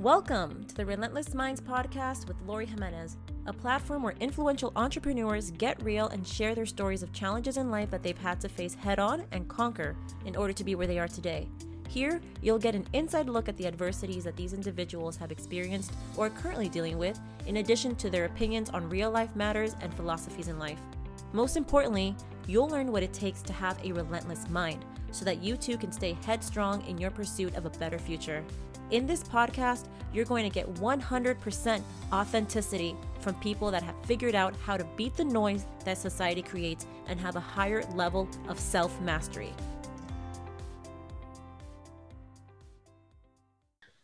[0.00, 5.82] Welcome to the Relentless Minds podcast with Lori Jimenez, a platform where influential entrepreneurs get
[5.82, 8.98] real and share their stories of challenges in life that they've had to face head
[8.98, 9.96] on and conquer
[10.26, 11.48] in order to be where they are today.
[11.88, 16.26] Here, you'll get an inside look at the adversities that these individuals have experienced or
[16.26, 20.48] are currently dealing with, in addition to their opinions on real life matters and philosophies
[20.48, 20.80] in life.
[21.32, 22.14] Most importantly,
[22.46, 25.90] you'll learn what it takes to have a relentless mind so that you too can
[25.90, 28.44] stay headstrong in your pursuit of a better future.
[28.92, 34.54] In this podcast, you're going to get 100% authenticity from people that have figured out
[34.64, 39.00] how to beat the noise that society creates and have a higher level of self
[39.00, 39.52] mastery.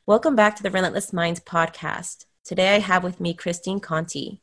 [0.04, 2.26] Welcome back to the Relentless Minds podcast.
[2.44, 4.40] Today I have with me Christine Conti.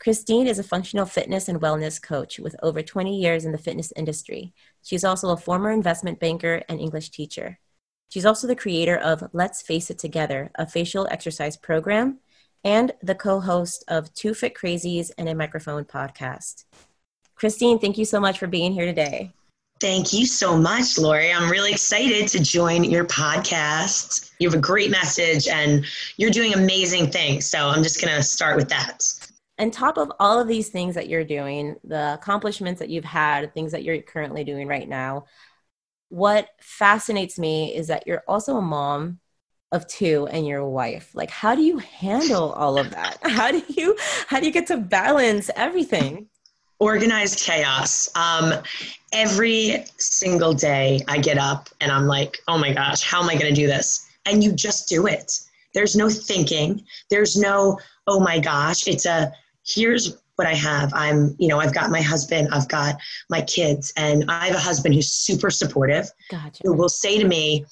[0.00, 3.92] Christine is a functional fitness and wellness coach with over 20 years in the fitness
[3.94, 4.52] industry.
[4.82, 7.60] She's also a former investment banker and English teacher.
[8.08, 12.18] She's also the creator of Let's Face It Together, a facial exercise program,
[12.64, 16.64] and the co host of Two Fit Crazies and a Microphone podcast.
[17.34, 19.32] Christine, thank you so much for being here today.
[19.80, 21.32] Thank you so much, Lori.
[21.32, 24.32] I'm really excited to join your podcast.
[24.40, 25.84] You have a great message and
[26.16, 27.46] you're doing amazing things.
[27.46, 29.04] So I'm just going to start with that.
[29.60, 33.54] On top of all of these things that you're doing, the accomplishments that you've had,
[33.54, 35.26] things that you're currently doing right now,
[36.08, 39.20] what fascinates me is that you're also a mom
[39.72, 41.10] of two and your wife.
[41.14, 43.18] Like how do you handle all of that?
[43.22, 46.28] How do you how do you get to balance everything?
[46.78, 48.08] Organized chaos.
[48.14, 48.54] Um,
[49.12, 53.34] every single day i get up and i'm like oh my gosh how am i
[53.34, 54.06] going to do this?
[54.26, 55.40] And you just do it.
[55.72, 56.84] There's no thinking.
[57.08, 59.32] There's no oh my gosh it's a
[59.66, 60.92] here's what I have.
[60.94, 62.94] I'm, you know, I've got my husband, I've got
[63.28, 66.08] my kids, and I have a husband who's super supportive.
[66.30, 66.62] Gotcha.
[66.62, 67.66] Who will say to me,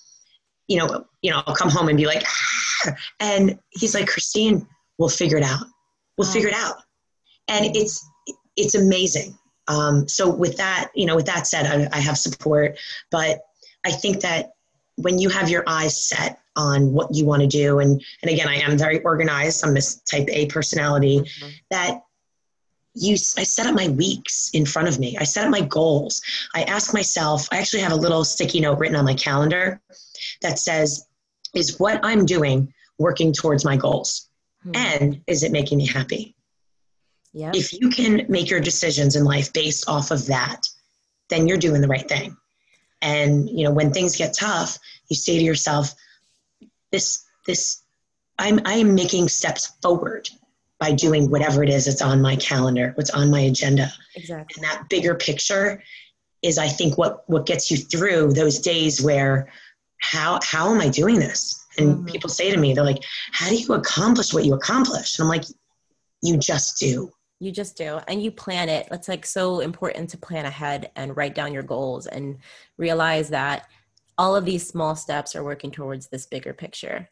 [0.66, 2.92] you know, you know, I'll come home and be like, ah!
[3.20, 4.66] and he's like, Christine,
[4.98, 5.64] we'll figure it out.
[6.18, 6.82] We'll figure it out.
[7.46, 8.04] And it's
[8.56, 9.38] it's amazing.
[9.68, 12.78] Um, so with that, you know, with that said, I, I have support,
[13.12, 13.42] but
[13.84, 14.54] I think that
[14.96, 18.48] when you have your eyes set on what you want to do and and again
[18.48, 21.48] i am very organized i'm this type a personality mm-hmm.
[21.70, 22.00] that
[22.96, 25.16] you i set up my weeks in front of me.
[25.18, 26.22] I set up my goals.
[26.54, 29.80] I ask myself i actually have a little sticky note written on my calendar
[30.42, 31.06] that says
[31.54, 34.28] is what i'm doing working towards my goals?
[34.62, 34.72] Hmm.
[34.74, 36.34] and is it making me happy?
[37.32, 37.52] Yeah.
[37.54, 40.66] if you can make your decisions in life based off of that
[41.28, 42.36] then you're doing the right thing.
[43.02, 45.94] And you know when things get tough you say to yourself
[46.90, 47.82] this this
[48.38, 50.28] i'm i am making steps forward
[50.78, 53.90] by doing whatever it is that's on my calendar, what's on my agenda.
[54.14, 54.54] Exactly.
[54.56, 55.82] And that bigger picture
[56.42, 59.48] is I think what what gets you through those days where
[59.98, 61.64] how how am I doing this?
[61.78, 62.06] And mm-hmm.
[62.06, 65.18] people say to me, they're like, How do you accomplish what you accomplish?
[65.18, 65.44] And I'm like,
[66.22, 67.10] You just do.
[67.38, 68.00] You just do.
[68.08, 68.88] And you plan it.
[68.90, 72.38] It's like so important to plan ahead and write down your goals and
[72.78, 73.66] realize that
[74.18, 77.08] all of these small steps are working towards this bigger picture.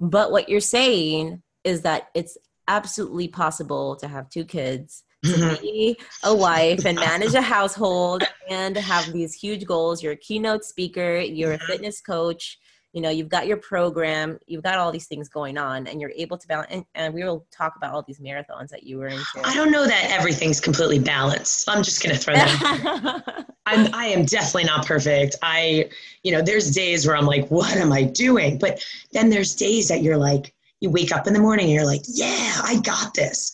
[0.00, 2.36] But what you're saying is that it's
[2.68, 5.62] absolutely possible to have two kids to mm-hmm.
[5.62, 10.00] be a wife and manage a household and have these huge goals.
[10.00, 12.58] You're a keynote speaker you're a fitness coach
[12.92, 16.12] you know you've got your program you've got all these things going on and you're
[16.16, 19.08] able to balance and, and, we will talk about all these marathons that you were
[19.08, 19.24] into.
[19.44, 24.06] I don't know that everything's completely balanced i'm just going to throw that I'm, i
[24.06, 25.36] am definitely not perfect.
[25.42, 25.90] I
[26.22, 28.58] you know there's days where i'm like what am i doing?
[28.58, 31.86] But then there's days that you're like you wake up in the morning and you're
[31.86, 33.52] like, yeah, I got this.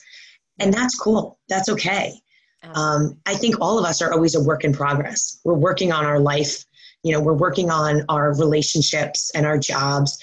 [0.58, 1.38] And that's cool.
[1.48, 2.14] That's okay.
[2.74, 5.40] Um, I think all of us are always a work in progress.
[5.44, 6.64] We're working on our life,
[7.02, 10.18] you know, we're working on our relationships and our jobs.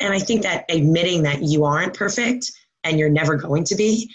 [0.00, 2.50] And I think that admitting that you aren't perfect
[2.84, 4.14] and you're never going to be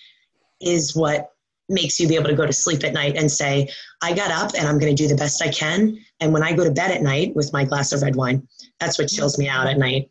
[0.59, 1.31] is what
[1.69, 3.69] makes you be able to go to sleep at night and say,
[4.01, 5.97] I got up and I'm going to do the best I can.
[6.19, 8.47] And when I go to bed at night with my glass of red wine,
[8.79, 10.09] that's what chills me out at night.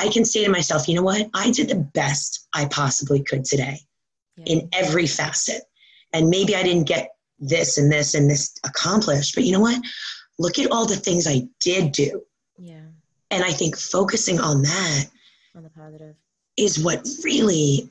[0.00, 1.28] I can say to myself, you know what?
[1.34, 3.78] I did the best I possibly could today
[4.36, 4.44] yeah.
[4.46, 5.62] in every facet.
[6.14, 9.80] And maybe I didn't get this and this and this accomplished, but you know what?
[10.38, 12.22] Look at all the things I did do.
[12.58, 12.88] Yeah.
[13.30, 15.04] And I think focusing on that
[15.54, 16.16] on the positive
[16.56, 17.90] is what really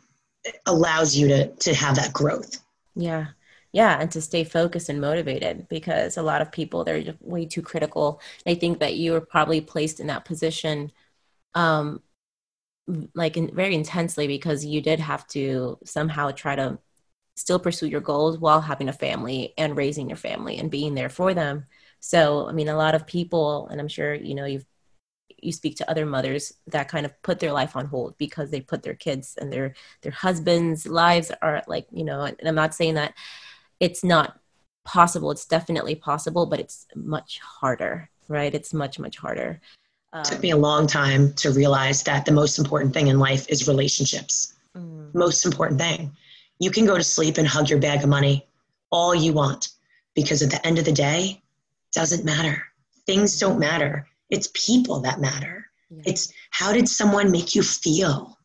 [0.65, 2.57] allows you to to have that growth.
[2.95, 3.27] Yeah.
[3.71, 7.61] Yeah, and to stay focused and motivated because a lot of people they're way too
[7.61, 8.19] critical.
[8.43, 10.91] They think that you were probably placed in that position
[11.55, 12.01] um,
[13.13, 16.79] like in, very intensely because you did have to somehow try to
[17.35, 21.09] still pursue your goals while having a family and raising your family and being there
[21.09, 21.65] for them.
[21.99, 24.65] So, I mean, a lot of people, and I'm sure you know you've
[25.41, 28.61] you speak to other mothers that kind of put their life on hold because they
[28.61, 32.73] put their kids and their their husbands lives are like you know and i'm not
[32.73, 33.13] saying that
[33.79, 34.39] it's not
[34.85, 39.61] possible it's definitely possible but it's much harder right it's much much harder
[40.13, 43.19] um, it took me a long time to realize that the most important thing in
[43.19, 45.13] life is relationships mm.
[45.13, 46.11] most important thing
[46.59, 48.45] you can go to sleep and hug your bag of money
[48.91, 49.69] all you want
[50.15, 52.63] because at the end of the day it doesn't matter
[53.05, 56.01] things don't matter it's people that matter yeah.
[56.05, 58.37] it's how did someone make you feel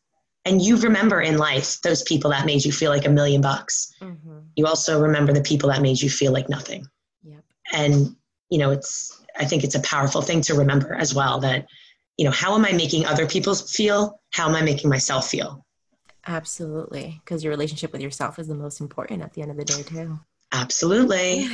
[0.45, 3.93] and you remember in life those people that made you feel like a million bucks
[4.01, 4.39] mm-hmm.
[4.55, 6.87] you also remember the people that made you feel like nothing
[7.23, 7.43] yep.
[7.73, 8.15] and
[8.49, 11.65] you know it's i think it's a powerful thing to remember as well that
[12.17, 14.21] you know how am i making other people feel?
[14.31, 15.65] How am i making myself feel?
[16.27, 17.21] Absolutely.
[17.23, 19.83] Because your relationship with yourself is the most important at the end of the day
[19.83, 20.19] too.
[20.51, 21.47] Absolutely.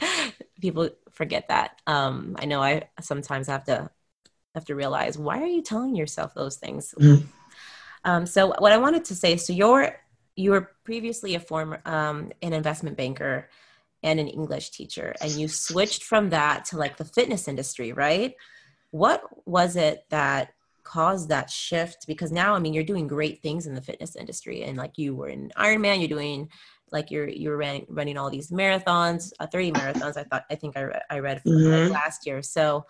[0.60, 1.80] People forget that.
[1.86, 3.90] Um, i know i sometimes have to
[4.54, 6.94] have to realize why are you telling yourself those things?
[6.98, 7.26] Mm-hmm.
[8.04, 9.96] um, so what i wanted to say so you're
[10.36, 13.48] you were previously a former um, an investment banker
[14.02, 18.34] and an English teacher, and you switched from that to like the fitness industry, right?
[18.90, 20.52] What was it that
[20.82, 22.06] caused that shift?
[22.06, 25.14] Because now, I mean, you're doing great things in the fitness industry, and like you
[25.14, 26.48] were in Ironman, you're doing
[26.92, 30.16] like you're you're running, running all these marathons, uh, 30 marathons.
[30.16, 31.92] I thought I think I re- I read mm-hmm.
[31.92, 32.42] last year.
[32.42, 32.86] So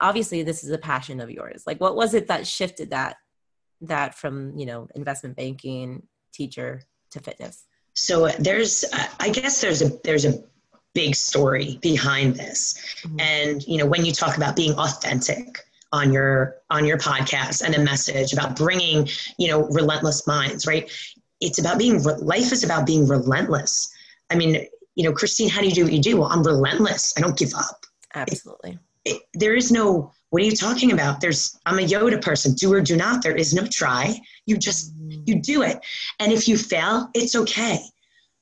[0.00, 1.64] obviously, this is a passion of yours.
[1.66, 3.16] Like, what was it that shifted that
[3.80, 7.64] that from you know investment banking teacher to fitness?
[7.94, 8.84] So there's,
[9.20, 10.42] I guess there's a there's a
[10.94, 13.20] big story behind this, mm-hmm.
[13.20, 15.60] and you know when you talk about being authentic
[15.92, 19.08] on your on your podcast and a message about bringing
[19.38, 20.90] you know relentless minds, right?
[21.40, 23.92] It's about being life is about being relentless.
[24.30, 26.16] I mean, you know, Christine, how do you do what you do?
[26.16, 27.12] Well, I'm relentless.
[27.16, 27.84] I don't give up.
[28.14, 28.78] Absolutely.
[29.04, 32.54] It, it, there is no what are you talking about there's i'm a yoda person
[32.54, 34.92] do or do not there is no try you just
[35.26, 35.78] you do it.
[36.20, 37.80] And if you fail it's okay.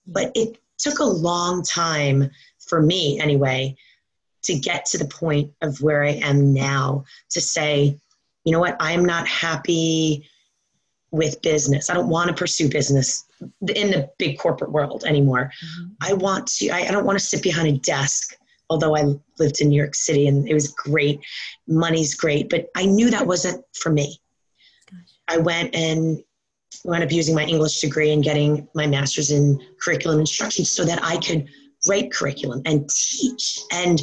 [0.07, 3.77] But it took a long time for me anyway
[4.43, 7.97] to get to the point of where i am now to say
[8.45, 8.77] you know what?
[8.81, 10.29] I'm not happy
[11.11, 11.91] with business.
[11.91, 15.53] I don't want to pursue business in the big corporate world anymore.
[15.65, 15.89] Mm-hmm.
[16.01, 18.37] i want to I, I don't want to sit behind a desk
[18.71, 19.03] although I
[19.39, 21.21] lived in New York City and it was great,
[21.69, 24.19] money's great, but I knew that wasn't for me.
[25.29, 26.23] I went and
[26.85, 31.03] wound up using my English degree and getting my master's in curriculum instruction so that
[31.03, 31.47] I could
[31.89, 33.61] write curriculum and teach.
[33.73, 34.01] And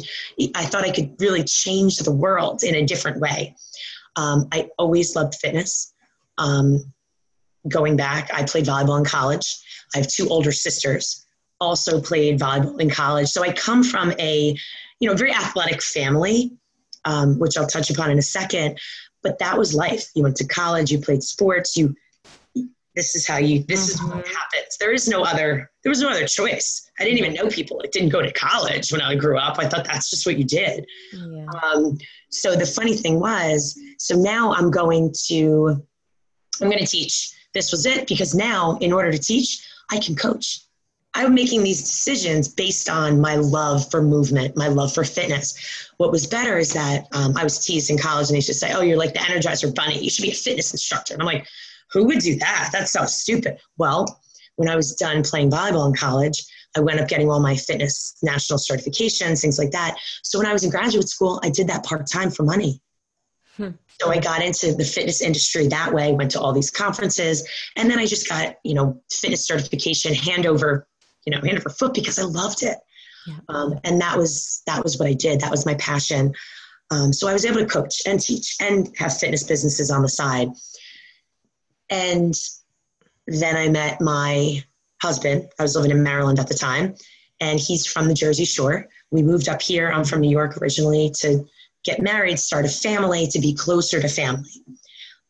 [0.54, 3.54] I thought I could really change the world in a different way.
[4.16, 5.94] Um, I always loved fitness.
[6.38, 6.92] Um,
[7.68, 9.46] going back, I played volleyball in college.
[9.94, 11.26] I have two older sisters
[11.60, 13.28] also played volleyball in college.
[13.28, 14.56] So I come from a,
[14.98, 16.52] you know, very athletic family,
[17.04, 18.78] um, which I'll touch upon in a second.
[19.22, 20.08] But that was life.
[20.14, 21.94] You went to college, you played sports, you
[23.00, 24.34] this is how you this is what mm-hmm.
[24.34, 27.78] happens there is no other there was no other choice i didn't even know people
[27.80, 30.44] that didn't go to college when i grew up i thought that's just what you
[30.44, 31.46] did yeah.
[31.62, 31.96] um,
[32.28, 35.82] so the funny thing was so now i'm going to
[36.60, 40.14] i'm going to teach this was it because now in order to teach i can
[40.14, 40.66] coach
[41.12, 45.90] I'm making these decisions based on my love for movement, my love for fitness.
[45.96, 48.54] What was better is that um, I was teased in college and they used to
[48.54, 49.98] say, Oh, you're like the Energizer Bunny.
[49.98, 51.14] You should be a fitness instructor.
[51.14, 51.48] And I'm like,
[51.92, 52.70] Who would do that?
[52.72, 53.58] That's so stupid.
[53.78, 54.20] Well,
[54.56, 56.44] when I was done playing volleyball in college,
[56.76, 59.96] I went up getting all my fitness national certifications, things like that.
[60.22, 62.80] So when I was in graduate school, I did that part time for money.
[63.56, 63.70] Hmm.
[64.00, 67.90] So I got into the fitness industry that way, went to all these conferences, and
[67.90, 70.86] then I just got, you know, fitness certification, hand over
[71.26, 72.78] you know, hand over foot because I loved it.
[73.26, 73.34] Yeah.
[73.48, 75.40] Um, and that was that was what I did.
[75.40, 76.32] That was my passion.
[76.90, 80.08] Um, so I was able to coach and teach and have fitness businesses on the
[80.08, 80.48] side.
[81.90, 82.34] And
[83.26, 84.62] then I met my
[85.02, 85.48] husband.
[85.58, 86.94] I was living in Maryland at the time,
[87.40, 88.86] and he's from the Jersey Shore.
[89.10, 89.90] We moved up here.
[89.90, 91.44] I'm from New York originally to
[91.84, 94.50] get married, start a family, to be closer to family.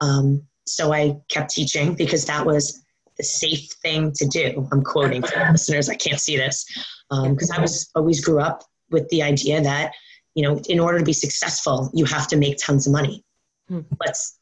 [0.01, 2.83] Um, so I kept teaching because that was
[3.17, 4.69] the safe thing to do.
[4.73, 5.89] I'm quoting for listeners.
[5.89, 6.65] I can't see this
[7.11, 9.93] because um, I was always grew up with the idea that
[10.35, 13.25] you know in order to be successful, you have to make tons of money.
[13.69, 13.81] Hmm.
[14.05, 14.39] Let's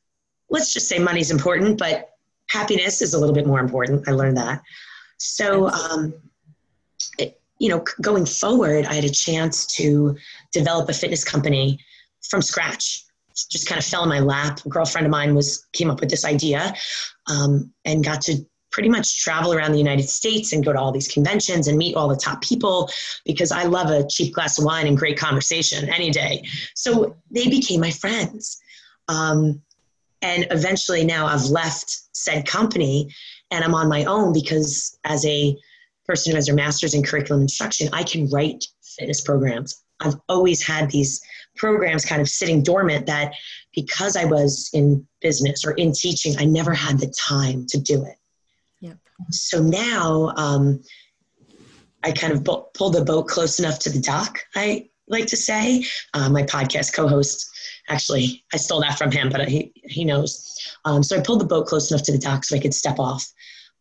[0.51, 2.11] let's just say money's important, but
[2.49, 4.09] happiness is a little bit more important.
[4.09, 4.63] I learned that.
[5.19, 6.15] So, um,
[7.19, 10.17] it, you know, going forward, I had a chance to
[10.53, 11.79] develop a fitness company
[12.23, 13.05] from scratch
[13.51, 14.61] just kind of fell in my lap.
[14.65, 16.75] A girlfriend of mine was came up with this idea
[17.29, 20.93] um, and got to pretty much travel around the United States and go to all
[20.93, 22.91] these conventions and meet all the top people
[23.25, 26.45] because I love a cheap glass of wine and great conversation any day.
[26.75, 28.61] So they became my friends.
[29.09, 29.63] Um,
[30.23, 33.13] and eventually now I've left said company
[33.51, 35.57] and I'm on my own because as a
[36.07, 39.83] person who has their master's in curriculum instruction, I can write fitness programs.
[40.01, 41.21] I've always had these
[41.57, 43.35] programs kind of sitting dormant that
[43.75, 48.05] because I was in business or in teaching, I never had the time to do
[48.05, 48.17] it.
[48.81, 48.95] Yeah.
[49.31, 50.83] So now um,
[52.05, 55.37] I kind of bu- pulled the boat close enough to the dock, I like to
[55.37, 55.85] say.
[56.15, 57.49] Uh, my podcast co host,
[57.89, 60.57] actually, I stole that from him, but he, he knows.
[60.85, 62.99] Um, so I pulled the boat close enough to the dock so I could step
[62.99, 63.27] off.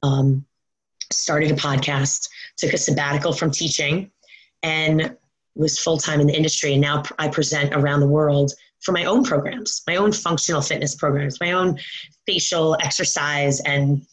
[0.04, 0.46] Um,
[1.12, 4.12] started a podcast, took a sabbatical from teaching,
[4.64, 5.16] and
[5.56, 6.74] was full time in the industry.
[6.74, 10.96] And now I present around the world for my own programs, my own functional fitness
[10.96, 11.80] programs, my own
[12.26, 14.06] facial exercise and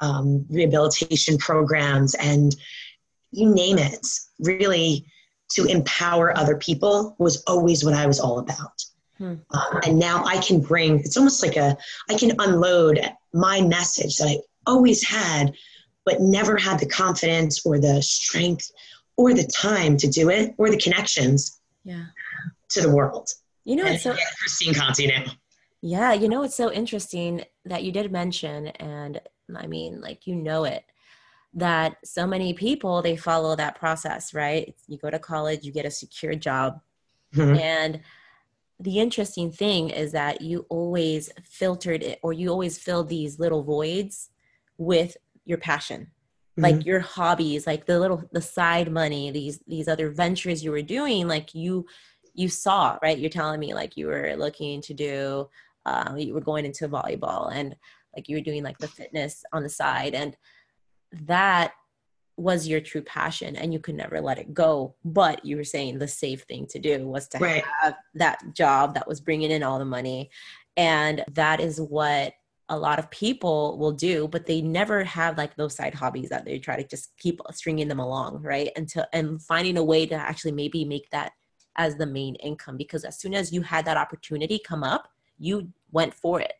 [0.00, 2.54] um, rehabilitation programs, and
[3.32, 4.06] you name it.
[4.40, 5.06] Really,
[5.50, 8.84] to empower other people was always what I was all about.
[9.18, 9.34] Hmm.
[9.50, 11.76] Um, and now I can bring, it's almost like a,
[12.10, 13.00] I can unload
[13.32, 15.54] my message that I always had,
[16.04, 18.70] but never had the confidence or the strength
[19.16, 22.06] or the time to do it or the connections yeah.
[22.70, 23.28] to the world.
[23.64, 25.24] You know, and so Christine Conti now.
[25.82, 29.20] Yeah, you know, it's so interesting that you did mention, and
[29.54, 30.84] I mean, like, you know it,
[31.56, 34.74] that so many people, they follow that process, right?
[34.86, 36.80] You go to college, you get a secure job.
[37.34, 37.56] Mm-hmm.
[37.58, 38.00] And
[38.78, 43.62] the interesting thing is that you always filtered it or you always filled these little
[43.62, 44.30] voids
[44.76, 46.10] with your passion
[46.58, 46.88] like mm-hmm.
[46.88, 51.28] your hobbies like the little the side money these these other ventures you were doing
[51.28, 51.86] like you
[52.34, 55.48] you saw right you're telling me like you were looking to do
[55.84, 57.76] uh, you were going into volleyball and
[58.14, 60.36] like you were doing like the fitness on the side and
[61.24, 61.72] that
[62.36, 65.98] was your true passion and you could never let it go but you were saying
[65.98, 67.64] the safe thing to do was to right.
[67.80, 70.30] have that job that was bringing in all the money.
[70.76, 72.34] And that is what
[72.68, 76.44] a lot of people will do but they never have like those side hobbies that
[76.44, 78.70] they try to just keep stringing them along right?
[78.76, 81.32] Until and finding a way to actually maybe make that
[81.76, 85.08] as the main income because as soon as you had that opportunity come up
[85.38, 86.54] you went for it.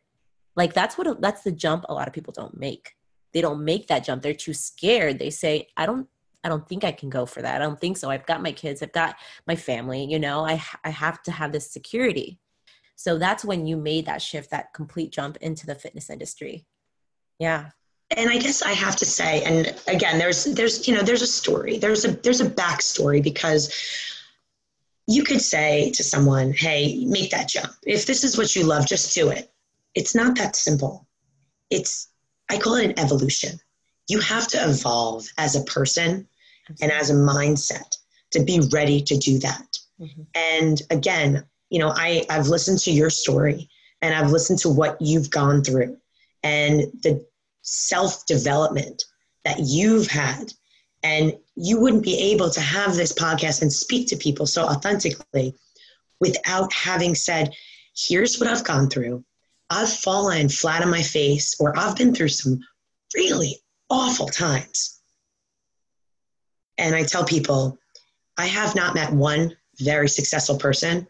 [0.54, 2.95] Like that's what that's the jump a lot of people don't make
[3.36, 6.08] they don't make that jump they're too scared they say i don't
[6.42, 8.50] i don't think i can go for that i don't think so i've got my
[8.50, 9.14] kids i've got
[9.46, 12.40] my family you know i i have to have this security
[12.96, 16.64] so that's when you made that shift, that complete jump into the fitness industry.
[17.38, 17.70] Yeah.
[18.10, 21.26] And I guess I have to say, and again, there's there's you know there's a
[21.26, 23.72] story, there's a there's a backstory because
[25.08, 27.72] you could say to someone, "Hey, make that jump.
[27.82, 29.52] If this is what you love, just do it."
[29.96, 31.06] It's not that simple.
[31.68, 32.08] It's
[32.50, 33.58] I call it an evolution.
[34.08, 36.28] You have to evolve as a person
[36.80, 37.96] and as a mindset
[38.32, 39.78] to be ready to do that.
[40.00, 40.22] Mm-hmm.
[40.34, 43.68] And again, you know, I, I've listened to your story
[44.02, 45.96] and I've listened to what you've gone through
[46.42, 47.24] and the
[47.62, 49.04] self development
[49.44, 50.52] that you've had.
[51.02, 55.54] And you wouldn't be able to have this podcast and speak to people so authentically
[56.20, 57.54] without having said,
[57.96, 59.24] here's what I've gone through.
[59.68, 62.60] I've fallen flat on my face, or I've been through some
[63.14, 63.56] really
[63.90, 65.00] awful times.
[66.78, 67.78] And I tell people,
[68.38, 71.06] I have not met one very successful person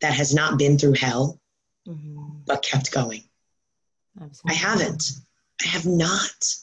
[0.00, 1.40] that has not been through hell
[1.86, 2.38] mm-hmm.
[2.46, 3.22] but kept going.
[4.20, 4.50] Absolutely.
[4.50, 5.12] I haven't.
[5.62, 6.54] I have not.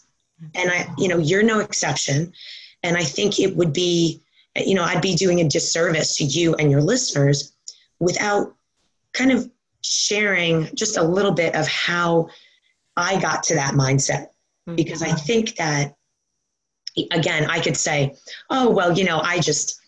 [0.56, 2.34] And I, you know, you're no exception.
[2.84, 4.22] And I think it would be,
[4.56, 7.54] you know, I'd be doing a disservice to you and your listeners
[8.00, 8.54] without
[9.14, 9.50] kind of
[9.84, 12.30] sharing just a little bit of how
[12.96, 14.28] I got to that mindset.
[14.68, 14.76] Mm-hmm.
[14.76, 15.96] Because I think that,
[17.12, 18.16] again, I could say,
[18.50, 19.80] oh, well, you know, I just,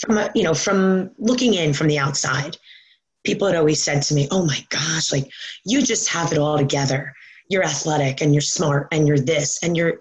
[0.00, 2.56] from a, you know from looking in from the outside
[3.24, 5.30] people had always said to me oh my gosh like
[5.64, 7.14] you just have it all together
[7.48, 10.00] you're athletic and you're smart and you're this and you're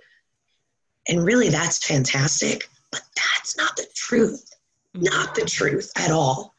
[1.08, 4.50] and really that's fantastic but that's not the truth
[4.94, 6.56] not the truth at all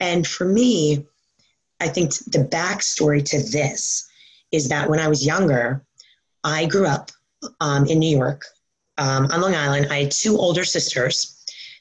[0.00, 1.04] and for me
[1.80, 4.08] i think the backstory to this
[4.52, 5.84] is that when i was younger
[6.44, 7.10] i grew up
[7.60, 8.42] um, in new york
[8.98, 11.38] um, on long island i had two older sisters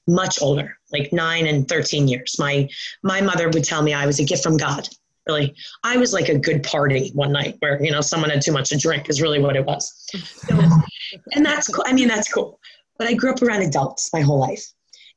[0.08, 2.38] much older, like nine and 13 years.
[2.39, 2.68] My,
[3.04, 4.88] my mother would tell me I was a gift from God.
[5.27, 8.54] Really, I was like a good party one night where, you know, someone had too
[8.54, 10.08] much to drink is really what it was.
[10.48, 10.58] So,
[11.34, 11.84] and that's cool.
[11.86, 12.62] I mean, that's cool.
[12.98, 14.66] But I grew up around adults my whole life.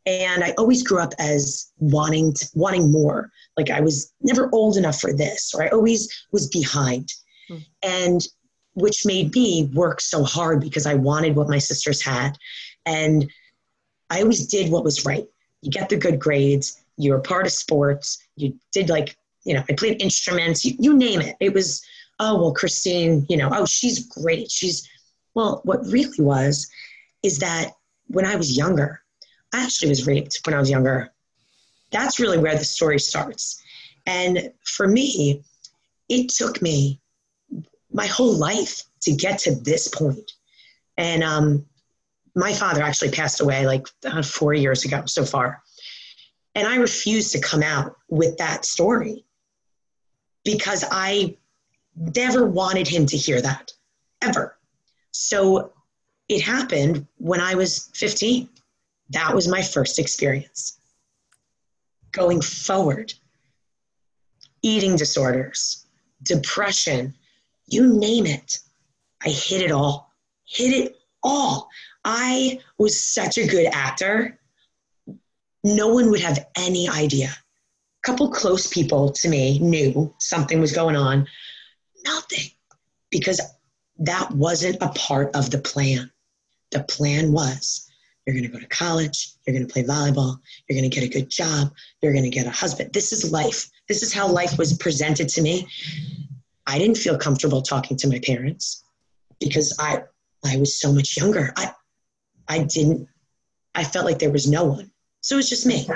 [0.07, 3.31] And I always grew up as wanting, to, wanting more.
[3.57, 7.13] Like I was never old enough for this, or I always was behind.
[7.51, 7.65] Mm.
[7.83, 8.21] And
[8.75, 12.39] which made me work so hard because I wanted what my sisters had.
[12.87, 13.31] And
[14.09, 15.27] I always did what was right.
[15.61, 19.65] You get the good grades, you were part of sports, you did like you know,
[19.69, 21.37] I played instruments, you, you name it.
[21.41, 21.83] It was,
[22.19, 24.51] oh, well, Christine, you know, oh, she's great.
[24.51, 24.89] She's,
[25.35, 26.69] well, what really was
[27.23, 27.73] is that
[28.09, 29.03] when I was younger,
[29.53, 31.13] I actually was raped when I was younger.
[31.91, 33.63] That's really where the story starts.
[34.07, 35.43] And for me,
[36.09, 37.01] it took me
[37.93, 40.33] my whole life to get to this point.
[40.97, 41.67] And um,
[42.35, 45.63] my father actually passed away like uh, four years ago so far.
[46.55, 49.25] And I refused to come out with that story
[50.45, 51.37] because I
[51.97, 53.73] never wanted him to hear that
[54.23, 54.57] ever.
[55.13, 55.73] So
[56.29, 58.49] it happened when I was 15.
[59.11, 60.79] That was my first experience.
[62.13, 63.13] Going forward,
[64.63, 65.87] eating disorders,
[66.23, 67.15] depression,
[67.67, 68.59] you name it.
[69.25, 70.13] I hit it all,
[70.45, 71.69] hit it all.
[72.05, 74.39] I was such a good actor.
[75.63, 77.29] No one would have any idea.
[77.29, 81.27] A couple close people to me knew something was going on.
[82.05, 82.51] Nothing,
[83.11, 83.41] because
[83.99, 86.11] that wasn't a part of the plan.
[86.71, 87.90] The plan was
[88.27, 91.05] you're going to go to college, you're going to play volleyball, you're going to get
[91.05, 91.73] a good job,
[92.03, 92.93] you're going to get a husband.
[92.93, 93.69] This is life.
[93.89, 95.67] This is how life was presented to me.
[96.67, 98.85] I didn't feel comfortable talking to my parents
[99.41, 100.03] because I
[100.45, 101.53] I was so much younger.
[101.57, 101.73] I
[102.49, 103.09] I didn't
[103.75, 104.91] I felt like there was no one.
[105.23, 105.89] So it was just me.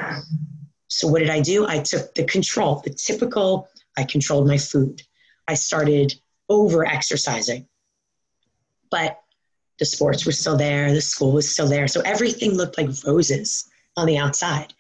[0.89, 1.67] So what did I do?
[1.67, 5.03] I took the control, the typical I controlled my food.
[5.47, 6.15] I started
[6.49, 7.67] over exercising.
[8.91, 9.19] But
[9.79, 11.89] the sports were still there, the school was still there.
[11.89, 14.73] So everything looked like roses on the outside.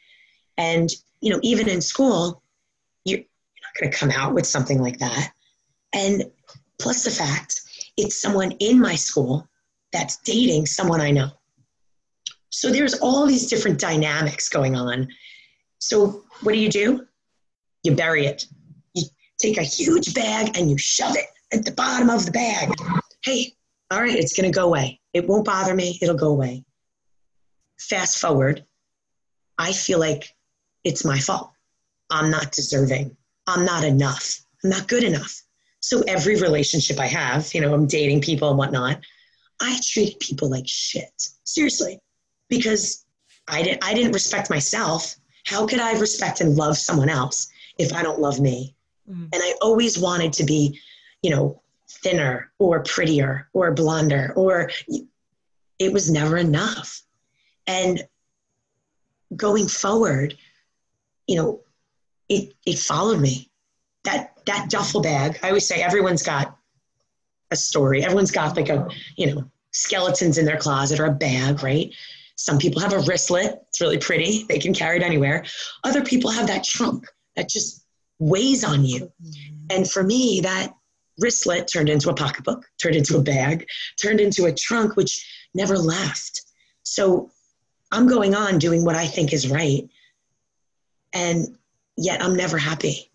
[0.56, 2.42] And, you know, even in school,
[3.04, 5.32] you're, not going to come out with something like that.
[5.92, 6.24] And
[6.78, 7.60] plus the fact
[7.96, 9.48] it's someone in my school
[9.92, 11.30] that's dating someone I know.
[12.50, 15.08] So there's all these different dynamics going on.
[15.78, 17.06] So what do you do?
[17.82, 18.46] You bury it.
[18.94, 19.04] You
[19.38, 22.70] take a huge bag and you shove it at the bottom of the bag.
[23.24, 23.54] Hey,
[23.94, 25.00] all right, it's going to go away.
[25.12, 25.98] It won't bother me.
[26.02, 26.64] It'll go away.
[27.78, 28.64] Fast forward,
[29.56, 30.34] I feel like
[30.82, 31.52] it's my fault.
[32.10, 33.16] I'm not deserving.
[33.46, 34.40] I'm not enough.
[34.62, 35.42] I'm not good enough.
[35.78, 39.00] So every relationship I have, you know, I'm dating people and whatnot,
[39.60, 41.28] I treated people like shit.
[41.44, 42.00] Seriously.
[42.48, 43.04] Because
[43.46, 45.14] I didn't I didn't respect myself.
[45.46, 48.74] How could I respect and love someone else if I don't love me?
[49.08, 49.26] Mm-hmm.
[49.32, 50.80] And I always wanted to be,
[51.22, 51.62] you know,
[52.02, 54.70] thinner or prettier or blonder or
[55.78, 57.02] it was never enough.
[57.66, 58.02] And
[59.34, 60.36] going forward,
[61.26, 61.60] you know,
[62.28, 63.50] it it followed me.
[64.04, 66.58] That that duffel bag i always say everyone's got
[67.50, 68.04] a story.
[68.04, 71.92] Everyone's got like a you know skeletons in their closet or a bag right?
[72.36, 73.60] Some people have a wristlet.
[73.68, 74.44] It's really pretty.
[74.48, 75.44] They can carry it anywhere.
[75.84, 77.84] Other people have that trunk that just
[78.18, 79.12] weighs on you.
[79.70, 80.74] And for me that
[81.20, 83.66] wristlet turned into a pocketbook turned into a bag
[84.00, 86.42] turned into a trunk which never left
[86.82, 87.30] so
[87.92, 89.88] i'm going on doing what i think is right
[91.12, 91.56] and
[91.96, 93.10] yet i'm never happy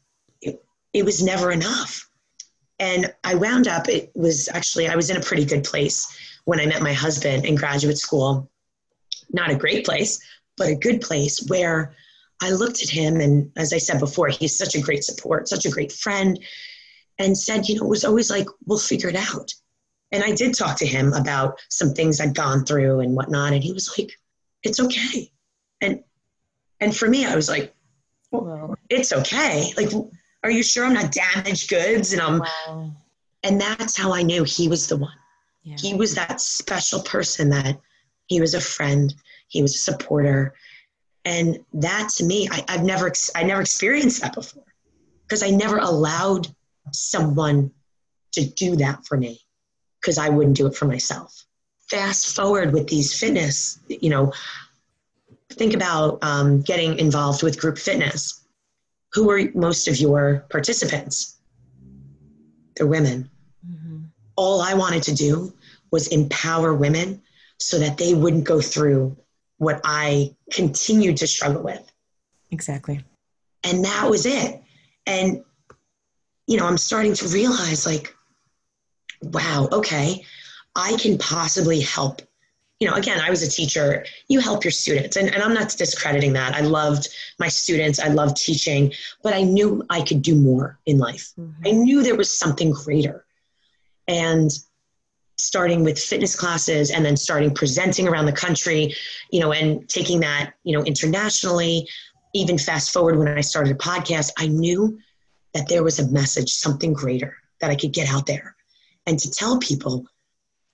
[0.94, 2.08] it was never enough.
[2.80, 6.08] And I wound up, it was actually, I was in a pretty good place
[6.46, 8.50] when I met my husband in graduate school.
[9.32, 10.20] Not a great place,
[10.58, 11.96] but a good place where
[12.42, 13.20] I looked at him.
[13.20, 16.40] And as I said before, he's such a great support, such a great friend,
[17.20, 19.54] and said, you know, it was always like, we'll figure it out.
[20.12, 23.54] And I did talk to him about some things I'd gone through and whatnot.
[23.54, 24.12] And he was like,
[24.64, 25.32] it's okay.
[25.82, 26.04] And,
[26.80, 27.76] and for me, I was like,
[28.32, 29.72] well, it's okay.
[29.78, 29.90] Like,
[30.44, 32.14] are you sure I'm not damaged goods?
[32.14, 32.96] And I'm, wow.
[33.44, 35.14] and that's how I knew he was the one.
[35.64, 35.76] Yeah.
[35.78, 37.80] He was that special person that
[38.28, 39.14] he was a friend,
[39.48, 40.56] he was a supporter.
[41.26, 44.64] And that to me, I, I've never, I never experienced that before
[45.28, 46.48] because I never allowed
[46.94, 47.72] someone
[48.34, 49.40] to do that for me
[50.00, 51.46] because I wouldn't do it for myself.
[51.90, 54.32] Fast forward with these fitness, you know,
[55.52, 58.40] think about um, getting involved with group fitness
[59.14, 61.38] who are most of your participants?
[62.76, 63.30] They're women.
[63.68, 64.00] Mm-hmm.
[64.36, 65.54] All I wanted to do
[65.92, 67.22] was empower women
[67.58, 69.18] so that they wouldn't go through
[69.58, 71.92] what I continued to struggle with.
[72.52, 73.04] Exactly.
[73.64, 74.62] And that was it.
[75.06, 75.44] And,
[76.50, 78.16] you know, I'm starting to realize like,
[79.22, 80.26] wow, okay,
[80.76, 82.24] I can possibly help
[82.80, 84.06] you know, again, I was a teacher.
[84.30, 86.56] You help your students, and, and I'm not discrediting that.
[86.56, 90.98] I loved my students, I loved teaching, but I knew I could do more in
[90.98, 91.34] life.
[91.38, 91.68] Mm-hmm.
[91.68, 93.26] I knew there was something greater.
[94.08, 94.50] And
[95.38, 98.94] starting with fitness classes and then starting presenting around the country,
[99.30, 101.88] you know, and taking that, you know, internationally,
[102.34, 104.98] even fast forward when I started a podcast, I knew
[105.54, 108.56] that there was a message, something greater that I could get out there
[109.10, 110.06] and to tell people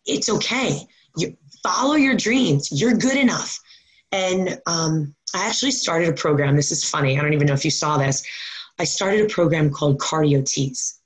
[0.05, 0.85] it's okay.
[1.17, 2.69] You follow your dreams.
[2.71, 3.59] You're good enough.
[4.11, 6.55] And um, I actually started a program.
[6.55, 7.17] This is funny.
[7.17, 8.23] I don't even know if you saw this.
[8.77, 10.99] I started a program called Cardio Tease.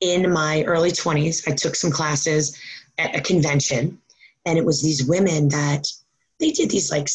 [0.00, 2.58] In my early 20s, I took some classes
[2.98, 3.98] at a convention,
[4.44, 5.86] and it was these women that
[6.40, 7.08] they did these like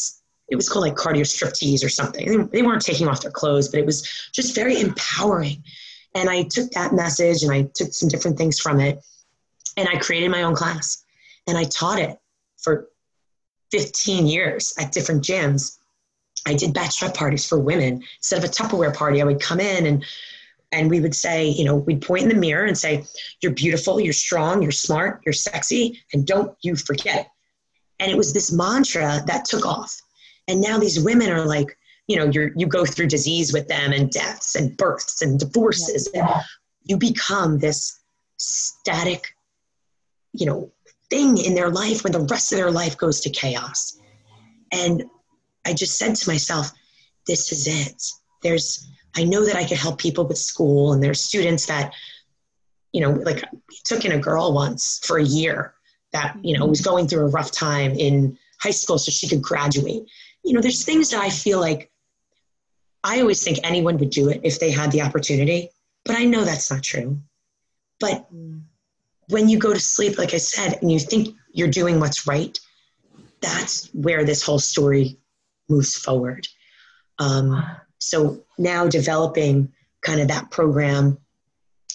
[0.52, 2.50] it was called like cardio striptease or something.
[2.50, 5.64] They weren't taking off their clothes, but it was just very empowering.
[6.14, 9.02] And I took that message and I took some different things from it,
[9.78, 11.06] and I created my own class,
[11.48, 12.20] and I taught it
[12.58, 12.90] for
[13.72, 15.78] 15 years at different gyms.
[16.46, 19.22] I did bachelorette parties for women instead of a Tupperware party.
[19.22, 20.06] I would come in and
[20.74, 23.04] and we would say, you know, we'd point in the mirror and say,
[23.42, 27.28] "You're beautiful, you're strong, you're smart, you're sexy, and don't you forget it."
[28.00, 30.02] And it was this mantra that took off.
[30.48, 31.78] And now these women are like,
[32.08, 36.10] you know, you you go through disease with them and deaths and births and divorces,
[36.14, 36.34] yeah.
[36.34, 36.44] and
[36.84, 38.02] you become this
[38.38, 39.36] static,
[40.34, 40.72] you know,
[41.10, 43.98] thing in their life when the rest of their life goes to chaos.
[44.72, 45.04] And
[45.66, 46.72] I just said to myself,
[47.28, 48.02] this is it.
[48.42, 51.94] There's, I know that I could help people with school, and there's students that,
[52.92, 53.44] you know, like
[53.86, 55.76] took in a girl once for a year
[56.14, 56.90] that, you know, was mm-hmm.
[56.90, 60.04] going through a rough time in high school so she could graduate.
[60.44, 61.92] You know, there's things that I feel like
[63.04, 65.70] I always think anyone would do it if they had the opportunity,
[66.06, 67.20] but I know that's not true.
[68.00, 68.28] But
[69.28, 72.58] when you go to sleep, like I said, and you think you're doing what's right,
[73.42, 75.18] that's where this whole story
[75.70, 76.48] moves forward.
[77.20, 77.64] Um,
[77.98, 81.18] so now developing kind of that program,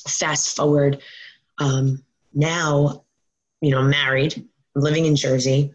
[0.06, 1.02] fast forward.
[1.58, 3.04] Um, now,
[3.60, 5.72] you know, married, living in Jersey,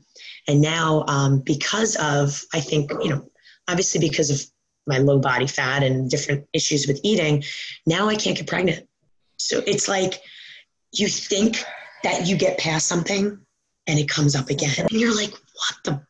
[0.48, 3.26] and now um, because of I think you know,
[3.68, 4.42] obviously because of
[4.88, 7.44] my low body fat and different issues with eating,
[7.86, 8.88] now I can't get pregnant.
[9.38, 10.22] So it's like
[10.92, 11.64] you think
[12.04, 13.40] that you get past something
[13.88, 14.74] and it comes up again.
[14.78, 16.02] And you're like, what the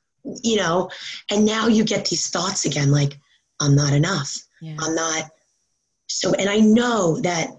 [0.44, 0.89] you know,
[1.30, 3.17] and now you get these thoughts again like,
[3.60, 4.36] I'm not enough.
[4.62, 4.76] Yeah.
[4.80, 5.30] I'm not.
[6.08, 7.50] So, and I know that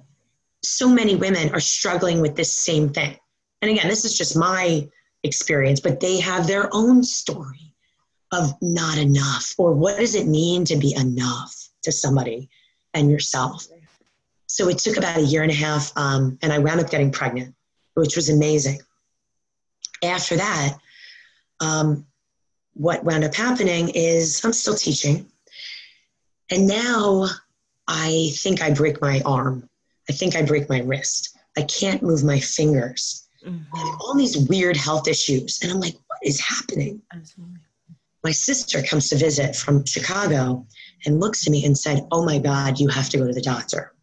[0.63, 3.17] so many women are struggling with this same thing.
[3.61, 4.89] And again, this is just my
[5.25, 7.75] experience, but they have their own story
[8.33, 12.49] of not enough or what does it mean to be enough to somebody
[12.95, 13.67] and yourself.
[14.47, 17.11] So it took about a year and a half, um, and I wound up getting
[17.11, 17.55] pregnant,
[17.95, 18.81] which was amazing.
[20.03, 20.79] After that,
[21.61, 22.07] um,
[22.75, 25.27] what wound up happening is I'm still teaching.
[26.51, 27.29] And now
[27.89, 29.69] I think I break my arm.
[30.09, 31.37] I think I break my wrist.
[31.57, 33.27] I can't move my fingers.
[33.45, 33.97] Mm-hmm.
[34.01, 35.61] all these weird health issues.
[35.63, 37.03] And I'm like, what is happening?
[37.13, 37.59] Absolutely.
[38.23, 40.65] My sister comes to visit from Chicago
[41.05, 43.43] and looks at me and said, Oh my God, you have to go to the
[43.43, 43.95] doctor.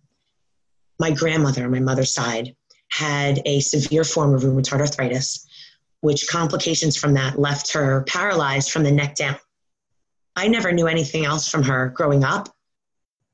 [1.00, 2.54] My grandmother on my mother's side
[2.92, 5.46] had a severe form of rheumatoid arthritis
[6.02, 9.38] which complications from that left her paralyzed from the neck down.
[10.36, 12.50] I never knew anything else from her growing up,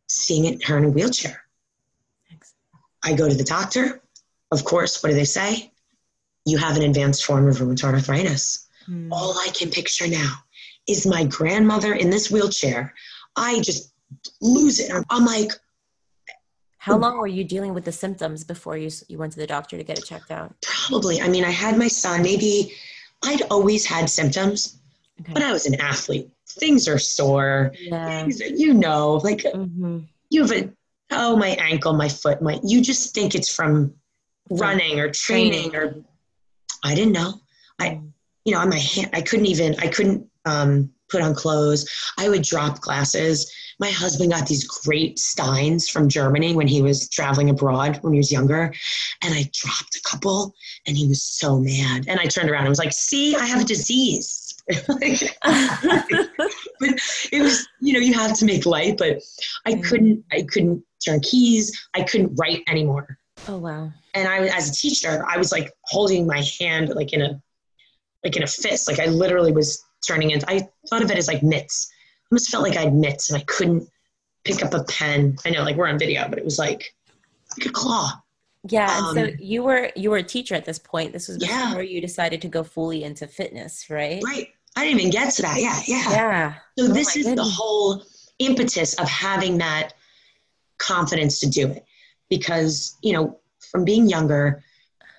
[0.07, 1.43] seeing it, her in a wheelchair.
[2.29, 2.53] Thanks.
[3.03, 4.01] I go to the doctor.
[4.51, 5.71] Of course, what do they say?
[6.45, 8.67] You have an advanced form of rheumatoid arthritis.
[8.85, 9.11] Hmm.
[9.11, 10.33] All I can picture now
[10.87, 12.93] is my grandmother in this wheelchair.
[13.35, 13.91] I just
[14.41, 14.91] lose it.
[15.09, 15.51] I'm like,
[16.77, 19.75] how long were you dealing with the symptoms before you you went to the doctor
[19.75, 20.53] to get it checked out?
[20.61, 21.19] Probably.
[21.19, 22.21] I mean, I had my son.
[22.21, 22.73] Maybe
[23.23, 24.77] I'd always had symptoms,
[25.19, 25.33] okay.
[25.33, 26.29] but I was an athlete.
[26.47, 27.71] Things are sore.
[27.79, 28.21] Yeah.
[28.21, 30.01] Things are, you know, like mm-hmm.
[30.29, 30.69] you have a
[31.09, 32.59] oh my ankle, my foot, my.
[32.63, 33.95] You just think it's from
[34.51, 35.75] running or training, training.
[35.75, 36.05] or
[36.85, 37.41] I didn't know.
[37.79, 38.11] I mm.
[38.45, 41.89] you know on my hand I couldn't even I couldn't um, put on clothes.
[42.17, 47.09] I would drop glasses my husband got these great steins from Germany when he was
[47.09, 48.73] traveling abroad when he was younger.
[49.21, 50.53] And I dropped a couple
[50.87, 52.05] and he was so mad.
[52.07, 54.53] And I turned around and was like, see, I have a disease.
[54.67, 55.01] but
[57.31, 59.21] it was, you know, you have to make light, but
[59.65, 59.83] I mm.
[59.83, 61.87] couldn't, I couldn't turn keys.
[61.93, 63.19] I couldn't write anymore.
[63.47, 63.91] Oh, wow.
[64.13, 67.41] And I, as a teacher, I was like holding my hand like in a,
[68.23, 68.87] like in a fist.
[68.87, 71.91] Like I literally was turning into, I thought of it as like mitts
[72.25, 73.87] I almost felt like I had mitts and I couldn't
[74.43, 75.37] pick up a pen.
[75.45, 76.95] I know, like we're on video, but it was like
[77.55, 78.11] like a claw.
[78.67, 81.13] Yeah, um, and so you were you were a teacher at this point.
[81.13, 81.79] This was before yeah.
[81.81, 84.23] you decided to go fully into fitness, right?
[84.23, 84.49] Right.
[84.75, 85.61] I didn't even get to that.
[85.61, 86.09] Yeah, yeah.
[86.09, 86.53] Yeah.
[86.79, 87.45] So oh this is goodness.
[87.45, 88.03] the whole
[88.39, 89.93] impetus of having that
[90.79, 91.85] confidence to do it.
[92.29, 93.39] Because, you know,
[93.71, 94.63] from being younger,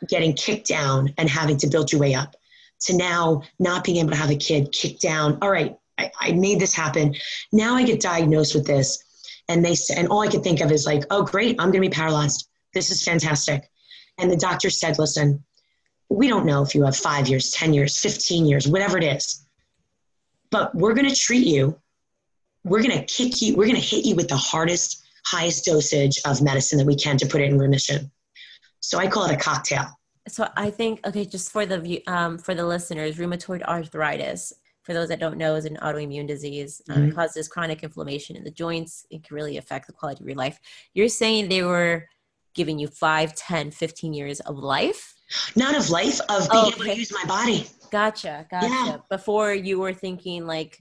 [0.09, 2.37] getting kicked down and having to build your way up
[2.81, 5.39] to now not being able to have a kid kicked down.
[5.41, 7.15] All right, I, I made this happen.
[7.53, 9.03] Now I get diagnosed with this.
[9.49, 11.89] And they and all I could think of is like, oh, great, I'm to be
[11.89, 12.49] paralyzed.
[12.75, 13.71] This is fantastic.
[14.19, 15.45] And the doctor said, listen,
[16.09, 19.47] we don't know if you have five years, 10 years, 15 years, whatever it is,
[20.51, 21.79] but we're going to treat you.
[22.65, 23.57] We're going to kick you.
[23.57, 27.17] We're going to hit you with the hardest, highest dosage of medicine that we can
[27.19, 28.11] to put it in remission.
[28.81, 29.87] So I call it a cocktail.
[30.29, 34.53] So I think okay, just for the um, for the listeners, rheumatoid arthritis
[34.87, 36.81] for those that don't know, is an autoimmune disease.
[36.89, 37.09] Um, mm-hmm.
[37.09, 39.05] It causes chronic inflammation in the joints.
[39.11, 40.61] It can really affect the quality of your life.
[40.95, 42.09] You're saying they were
[42.55, 45.17] giving you 5, 10, 15 years of life?
[45.57, 47.67] Not of life, of being oh, able to use my body.
[47.91, 48.69] Gotcha, gotcha.
[48.69, 48.97] Yeah.
[49.11, 50.79] Before you were thinking like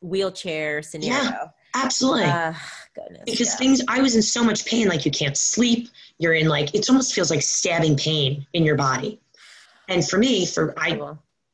[0.00, 1.22] wheelchair scenario.
[1.22, 1.46] Yeah,
[1.84, 2.24] absolutely.
[2.24, 2.54] Uh,
[2.94, 3.56] goodness, because yeah.
[3.56, 5.88] things, I was in so much pain, like you can't sleep.
[6.18, 9.20] You're in like, it almost feels like stabbing pain in your body.
[9.88, 10.98] And for me, for I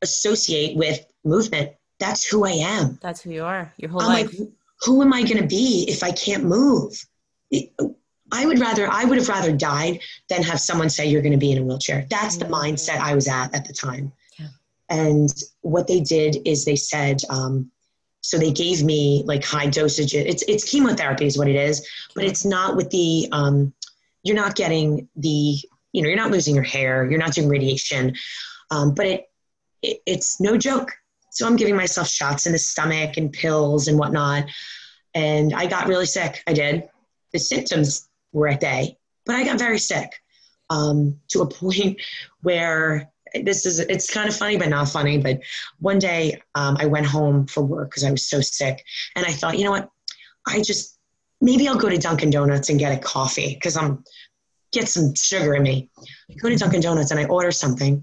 [0.03, 2.99] associate with movement that's who I am.
[3.01, 3.73] That's who you are.
[3.77, 4.37] Your whole I'm life.
[4.37, 4.49] Like,
[4.81, 6.93] who am I going to be if I can't move?
[8.33, 11.39] I would rather, I would have rather died than have someone say you're going to
[11.39, 12.05] be in a wheelchair.
[12.11, 12.55] That's the mm-hmm.
[12.55, 14.13] mindset I was at at the time.
[14.37, 14.49] Yeah.
[14.89, 17.71] And what they did is they said, um,
[18.23, 20.15] so they gave me like high dosage.
[20.15, 23.29] It's it's chemotherapy is what it is, but it's not with the.
[23.33, 23.75] Um,
[24.23, 25.59] you're not getting the.
[25.93, 27.09] You know, you're not losing your hair.
[27.11, 28.15] You're not doing radiation,
[28.71, 29.25] um, but it,
[29.83, 30.93] it it's no joke.
[31.31, 34.45] So I'm giving myself shots in the stomach and pills and whatnot.
[35.15, 36.43] And I got really sick.
[36.47, 36.89] I did.
[37.33, 40.11] The symptoms were at day, but I got very sick
[40.71, 42.01] um, to a point
[42.43, 43.12] where
[43.42, 45.40] this is it's kind of funny but not funny but
[45.79, 48.85] one day um, i went home for work because i was so sick
[49.16, 49.90] and i thought you know what
[50.47, 50.99] i just
[51.40, 54.03] maybe i'll go to dunkin donuts and get a coffee because i'm
[54.73, 55.90] get some sugar in me
[56.31, 58.03] I go to dunkin donuts and i order something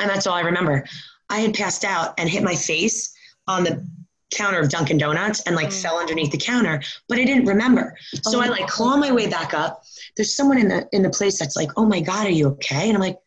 [0.00, 0.84] and that's all i remember
[1.30, 3.14] I had passed out and hit my face
[3.46, 3.86] on the
[4.32, 5.82] counter of Dunkin' Donuts and like mm.
[5.82, 7.96] fell underneath the counter, but I didn't remember.
[8.22, 9.84] So oh, I like claw my way back up.
[10.16, 12.88] There's someone in the in the place that's like, "Oh my god, are you okay?"
[12.88, 13.18] And I'm like,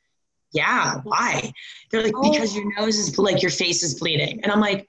[0.54, 1.52] "Yeah, why?"
[1.90, 2.32] They're like, oh.
[2.32, 4.88] "Because your nose is like your face is bleeding." And I'm like,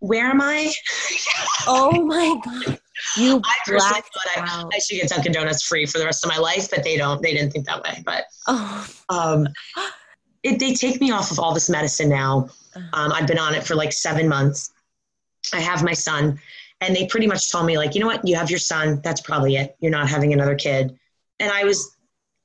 [0.00, 0.72] "Where am I?"
[1.66, 2.78] oh my god.
[3.16, 6.30] You I personally thought I, I, should get Dunkin' Donuts free for the rest of
[6.30, 7.20] my life, but they don't.
[7.20, 8.02] They didn't think that way.
[8.04, 8.86] But oh.
[9.08, 9.48] um,
[10.44, 12.48] it, they take me off of all this medicine now.
[12.76, 12.88] Uh-huh.
[12.92, 14.72] Um, I've been on it for like seven months.
[15.52, 16.40] I have my son,
[16.80, 19.00] and they pretty much told me like, you know what, you have your son.
[19.02, 19.76] That's probably it.
[19.80, 20.96] You're not having another kid.
[21.40, 21.96] And I was,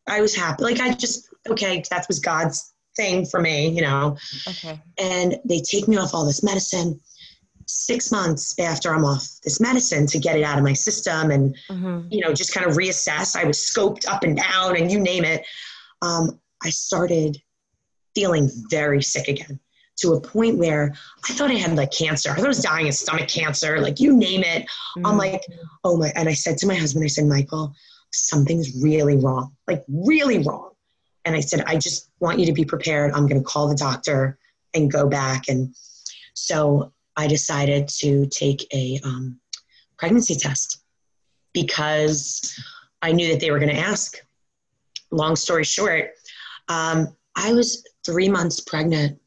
[0.08, 0.64] I was happy.
[0.64, 4.18] Like I just okay, that was God's thing for me, you know.
[4.48, 4.80] Okay.
[4.98, 7.00] And they take me off all this medicine.
[7.68, 11.56] Six months after I'm off this medicine to get it out of my system and
[11.70, 12.08] mm-hmm.
[12.10, 13.36] you know just kind of reassess.
[13.36, 15.46] I was scoped up and down and you name it.
[16.02, 17.38] Um, I started
[18.16, 19.60] feeling very sick again
[19.98, 20.94] to a point where
[21.30, 22.32] I thought I had like cancer.
[22.32, 24.64] I thought I was dying of stomach cancer, like you name it.
[24.64, 25.06] Mm-hmm.
[25.06, 25.42] I'm like,
[25.84, 27.74] oh my, and I said to my husband, I said, Michael,
[28.12, 30.72] something's really wrong, like really wrong.
[31.26, 33.12] And I said, I just want you to be prepared.
[33.12, 34.38] I'm going to call the doctor
[34.74, 35.50] and go back.
[35.50, 35.76] And
[36.34, 39.40] so I decided to take a um,
[39.98, 40.82] pregnancy test
[41.54, 42.58] because
[43.02, 44.18] I knew that they were going to ask.
[45.12, 46.12] Long story short,
[46.68, 49.20] um, I was three months pregnant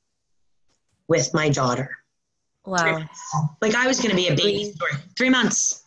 [1.09, 1.99] with my daughter.
[2.65, 3.09] Wow.
[3.61, 4.75] Like I was going to be a baby.
[5.17, 5.85] Three months,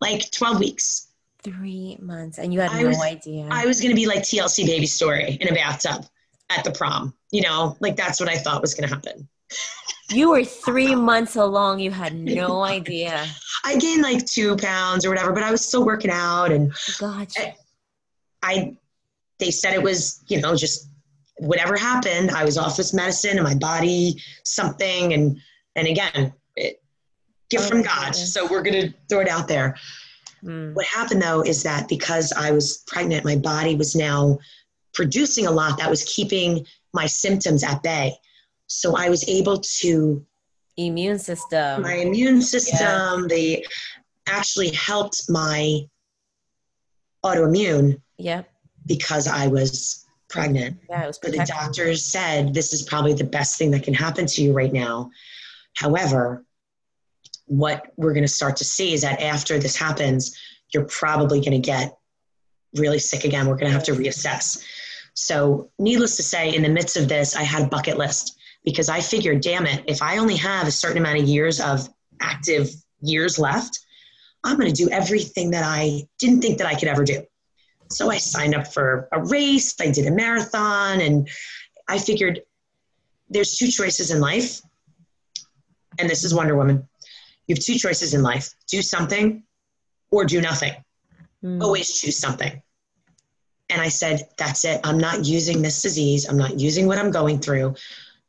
[0.00, 1.08] like 12 weeks.
[1.44, 2.38] Three months.
[2.38, 3.48] And you had I no was, idea.
[3.50, 6.06] I was going to be like TLC baby story in a bathtub
[6.50, 7.14] at the prom.
[7.30, 9.28] You know, like that's what I thought was going to happen.
[10.10, 11.80] you were three months along.
[11.80, 13.26] You had no idea.
[13.64, 17.48] I gained like two pounds or whatever, but I was still working out and gotcha.
[17.48, 17.56] I,
[18.42, 18.76] I
[19.38, 20.88] they said it was, you know, just
[21.38, 25.12] whatever happened, I was off this medicine and my body something.
[25.12, 25.38] And,
[25.76, 26.82] and again, it,
[27.50, 28.14] gift oh, from God.
[28.14, 29.76] So we're going to throw it out there.
[30.44, 30.74] Mm.
[30.74, 34.38] What happened though is that because I was pregnant, my body was now
[34.92, 38.14] producing a lot that was keeping my symptoms at bay.
[38.66, 40.24] So I was able to
[40.76, 41.82] immune system.
[41.82, 43.26] My immune system, yeah.
[43.28, 43.64] they
[44.26, 45.80] actually helped my
[47.24, 48.00] autoimmune.
[48.18, 48.42] Yeah.
[48.86, 50.78] Because I was pregnant.
[50.90, 53.94] Yeah, it was but the doctors said this is probably the best thing that can
[53.94, 55.10] happen to you right now.
[55.74, 56.44] However,
[57.46, 60.36] what we're going to start to see is that after this happens,
[60.72, 61.96] you're probably going to get
[62.74, 63.46] really sick again.
[63.46, 64.64] We're going to have to reassess.
[65.14, 68.88] So, needless to say, in the midst of this, I had a bucket list because
[68.88, 71.88] I figured, damn it, if I only have a certain amount of years of
[72.20, 73.78] active years left,
[74.42, 77.22] I'm going to do everything that I didn't think that I could ever do.
[77.90, 81.28] So I signed up for a race, I did a marathon, and
[81.88, 82.40] I figured
[83.28, 84.60] there's two choices in life.
[85.98, 86.88] And this is Wonder Woman.
[87.46, 89.42] You have two choices in life do something
[90.10, 90.72] or do nothing.
[91.42, 91.62] Mm.
[91.62, 92.62] Always choose something.
[93.70, 94.80] And I said, that's it.
[94.84, 96.28] I'm not using this disease.
[96.28, 97.74] I'm not using what I'm going through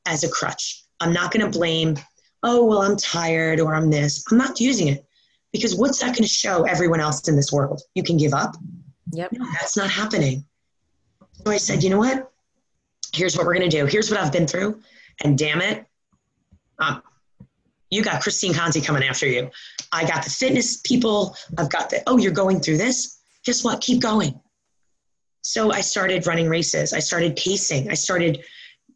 [0.06, 0.84] as a crutch.
[1.00, 1.98] I'm not going to blame,
[2.44, 4.24] oh, well, I'm tired or I'm this.
[4.32, 5.06] I'm not using it
[5.52, 7.82] because what's that going to show everyone else in this world?
[7.96, 8.56] You can give up.
[9.12, 9.34] Yep.
[9.34, 10.46] No, that's not happening.
[11.34, 12.32] So I said, you know what?
[13.14, 13.86] Here's what we're going to do.
[13.86, 14.82] Here's what I've been through.
[15.24, 15.86] And damn it,
[16.80, 17.02] um,
[17.90, 19.50] you got Christine Conti coming after you.
[19.92, 21.36] I got the fitness people.
[21.58, 23.20] I've got the, oh, you're going through this?
[23.46, 23.82] Guess what?
[23.82, 24.40] Keep going.
[25.42, 26.94] So I started running races.
[26.94, 27.92] I started pacing.
[27.92, 28.44] I started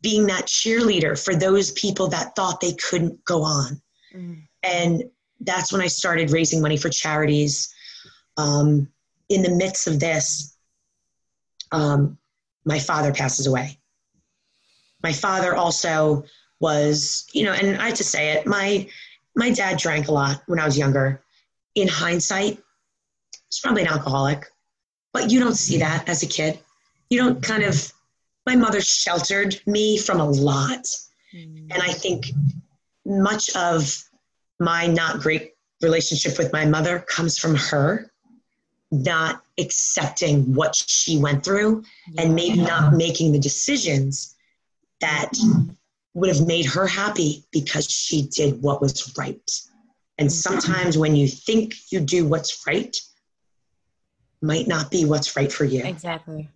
[0.01, 3.81] being that cheerleader for those people that thought they couldn't go on.
[4.15, 4.41] Mm.
[4.63, 5.03] And
[5.41, 7.73] that's when I started raising money for charities.
[8.37, 8.89] Um,
[9.29, 10.57] in the midst of this,
[11.71, 12.17] um,
[12.65, 13.77] my father passes away.
[15.03, 16.23] My father also
[16.59, 18.87] was, you know, and I have to say it, my
[19.35, 21.21] my dad drank a lot when I was younger.
[21.75, 22.57] In hindsight,
[23.49, 24.47] he's probably an alcoholic,
[25.13, 26.59] but you don't see that as a kid.
[27.09, 27.93] You don't kind of
[28.45, 30.85] my mother sheltered me from a lot.
[31.33, 31.67] Mm.
[31.71, 32.31] And I think
[33.05, 34.03] much of
[34.59, 38.11] my not great relationship with my mother comes from her
[38.91, 41.83] not accepting what she went through
[42.17, 44.35] and maybe not making the decisions
[44.99, 45.31] that
[46.19, 49.51] would have made her happy because she did what was right.
[50.17, 50.33] And mm-hmm.
[50.33, 52.95] sometimes when you think you do what's right,
[54.41, 55.83] might not be what's right for you.
[55.83, 56.49] Exactly.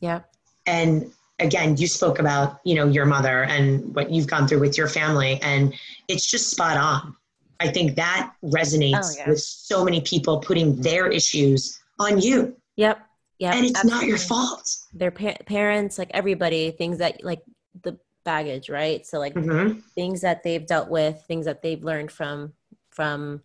[0.00, 0.28] Yep.
[0.66, 4.76] And again, you spoke about, you know, your mother and what you've gone through with
[4.76, 5.74] your family and
[6.08, 7.14] it's just spot on.
[7.60, 9.28] I think that resonates Oh, yeah.
[9.30, 12.56] with so many people putting their issues on you.
[12.76, 13.00] Yep.
[13.40, 13.54] Yep.
[13.54, 14.76] and it's not your fault.
[14.92, 17.42] Their pa- parents, like everybody, things that like
[17.82, 19.06] the baggage, right?
[19.06, 19.82] So like Mhm.
[19.94, 22.54] things that they've dealt with, things that they've learned from
[22.90, 23.42] from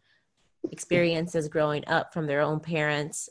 [0.71, 3.29] experiences growing up from their own parents,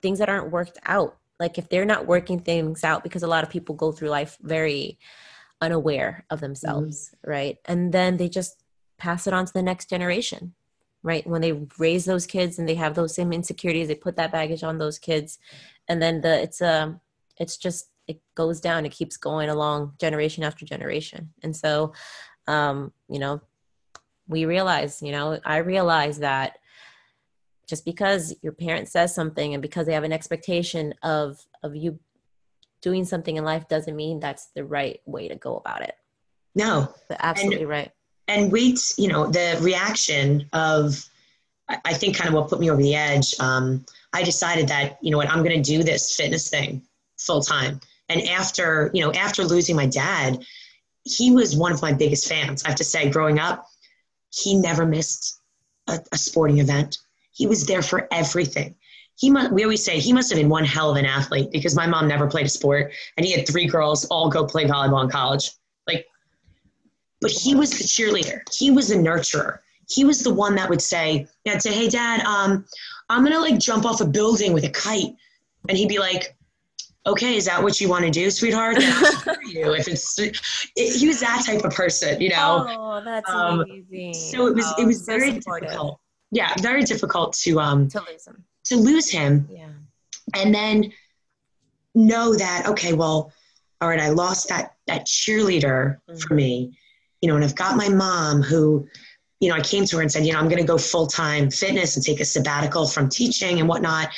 [0.00, 1.16] things that aren't worked out.
[1.38, 4.36] Like if they're not working things out, because a lot of people go through life
[4.42, 4.98] very
[5.60, 7.58] unaware of themselves, right?
[7.64, 8.62] And then they just
[8.98, 10.54] pass it on to the next generation,
[11.02, 11.26] right?
[11.26, 14.64] When they raise those kids and they have those same insecurities, they put that baggage
[14.64, 15.38] on those kids,
[15.88, 17.00] and then the it's a
[17.38, 18.86] it's just it goes down.
[18.86, 21.92] It keeps going along generation after generation, and so
[22.46, 23.40] um, you know,
[24.28, 26.58] we realize, you know, I realize that
[27.68, 31.98] just because your parent says something and because they have an expectation of of you
[32.80, 35.94] doing something in life doesn't mean that's the right way to go about it.
[36.54, 36.92] No.
[37.08, 37.90] But absolutely right.
[38.28, 41.08] And wait, you know, the reaction of,
[41.68, 43.38] I I think kind of what put me over the edge.
[43.38, 46.82] Um, I decided that, you know what, I'm going to do this fitness thing
[47.18, 47.80] full time.
[48.12, 50.44] And after, you know, after losing my dad,
[51.04, 52.62] he was one of my biggest fans.
[52.64, 53.66] I have to say, growing up,
[54.30, 55.40] he never missed
[55.88, 56.98] a, a sporting event.
[57.32, 58.74] He was there for everything.
[59.16, 61.86] He we always say he must have been one hell of an athlete because my
[61.86, 65.10] mom never played a sport and he had three girls all go play volleyball in
[65.10, 65.50] college.
[65.86, 66.06] Like,
[67.20, 68.40] but he was the cheerleader.
[68.54, 69.58] He was the nurturer.
[69.88, 72.64] He was the one that would say, yeah, say, hey dad, um,
[73.08, 75.14] I'm gonna like jump off a building with a kite.
[75.68, 76.36] And he'd be like,
[77.06, 78.76] okay, is that what you want to do, sweetheart?
[79.44, 79.74] You.
[79.74, 80.36] If it's, it,
[80.76, 82.64] he was that type of person, you know?
[82.70, 84.14] Oh, that's Um, amazing.
[84.14, 85.68] so it was Oh, it was so very supportive.
[85.68, 85.98] difficult
[86.30, 88.44] yeah very difficult to um to lose him.
[88.64, 89.68] to lose him Yeah.
[90.34, 90.90] and then
[91.94, 93.30] know that okay well
[93.82, 96.72] all right i lost that that cheerleader for me
[97.20, 98.86] you know and i've got my mom who
[99.40, 101.50] you know i came to her and said you know i'm going to go full-time
[101.50, 104.08] fitness and take a sabbatical from teaching and whatnot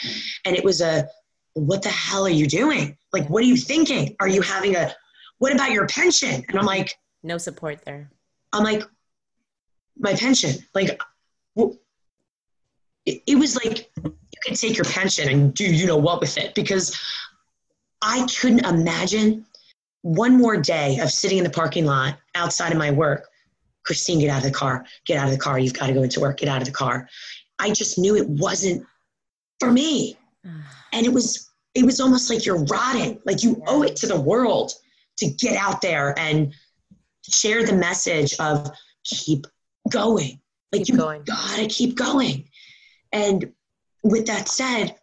[0.45, 1.09] and it was a
[1.55, 4.93] what the hell are you doing like what are you thinking are you having a
[5.39, 8.11] what about your pension and i'm like No support there.
[8.53, 8.83] I'm like,
[9.99, 11.01] my pension, like,
[11.57, 11.79] w-
[13.07, 14.13] it, it was like you
[14.45, 16.95] could take your pension and do you know what with it because
[18.03, 19.47] I couldn't imagine
[20.03, 23.27] one more day of sitting in the parking lot outside of my work.
[23.85, 24.85] Christine, get out of the car.
[25.07, 25.59] Get out of the car.
[25.59, 26.37] You've got to go into work.
[26.37, 27.09] Get out of the car.
[27.59, 28.85] I just knew it wasn't
[29.61, 30.19] for me,
[30.93, 33.21] and it was it was almost like you're rotting.
[33.25, 34.73] Like you owe it to the world
[35.19, 36.53] to get out there and
[37.29, 38.71] share the message of
[39.05, 39.47] keep
[39.91, 40.41] going.
[40.73, 41.23] Like Keep you going.
[41.25, 42.49] gotta keep going.
[43.13, 43.53] And
[44.03, 44.97] with that said,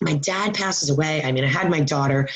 [0.00, 1.22] my dad passes away.
[1.22, 2.28] I mean, I had my daughter.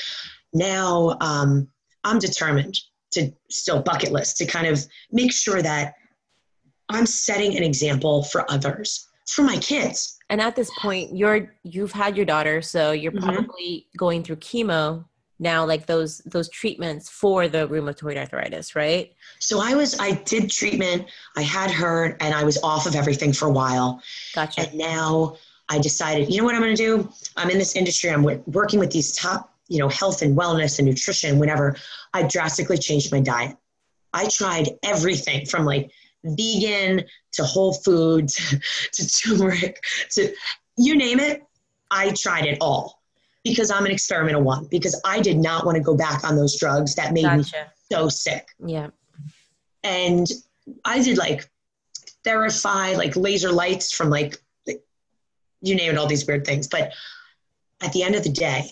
[0.53, 1.67] Now um,
[2.03, 2.77] I'm determined
[3.11, 5.95] to still bucket list to kind of make sure that
[6.89, 10.17] I'm setting an example for others, for my kids.
[10.31, 13.21] And at this point, you're you've had your daughter, so you're Mhm.
[13.21, 15.03] probably going through chemo
[15.39, 19.11] now, like those those treatments for the rheumatoid arthritis, right?
[19.39, 21.05] So I was, I did treatment.
[21.35, 24.01] I had her, and I was off of everything for a while.
[24.33, 24.61] Gotcha.
[24.61, 25.35] And now
[25.67, 27.09] I decided, you know what I'm going to do?
[27.35, 28.09] I'm in this industry.
[28.09, 31.75] I'm working with these top, you know, health and wellness and nutrition, whatever.
[32.13, 33.57] I drastically changed my diet.
[34.13, 35.91] I tried everything from like
[36.23, 37.03] vegan
[37.33, 38.35] to whole foods
[38.93, 40.33] to turmeric to
[40.77, 41.43] you name it.
[41.89, 43.01] I tried it all
[43.43, 46.57] because I'm an experimental one because I did not want to go back on those
[46.57, 47.37] drugs that made gotcha.
[47.37, 47.43] me
[47.91, 48.47] so sick.
[48.65, 48.89] Yeah.
[49.83, 50.27] And
[50.85, 51.49] I did like
[52.25, 54.37] Therify, like laser lights from like,
[55.63, 56.67] you name it, all these weird things.
[56.67, 56.93] But
[57.81, 58.71] at the end of the day,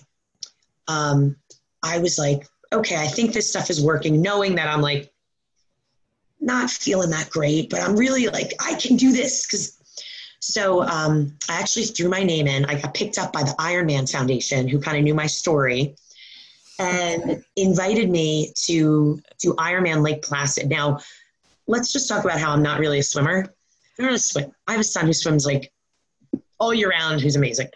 [0.87, 1.35] um,
[1.83, 5.11] I was like, okay, I think this stuff is working, knowing that I'm like
[6.39, 9.79] not feeling that great, but I'm really like, I can do this because
[10.41, 12.65] so um, I actually threw my name in.
[12.65, 15.95] I got picked up by the Ironman Foundation, who kind of knew my story,
[16.79, 20.69] and invited me to do Ironman Lake Placid.
[20.69, 20.99] Now,
[21.67, 23.53] let's just talk about how I'm not really a swimmer.
[23.99, 24.51] I'm not a swim.
[24.67, 25.71] I have a son who swims like
[26.57, 27.67] all year round, who's amazing.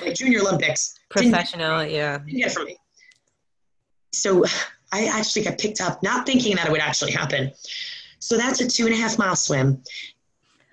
[0.00, 0.98] Like Junior Olympics.
[1.10, 2.18] Professional, didn't, yeah.
[2.18, 2.78] Get from me.
[4.12, 4.44] So
[4.90, 7.52] I actually got picked up, not thinking that it would actually happen.
[8.18, 9.82] So that's a two and a half mile swim,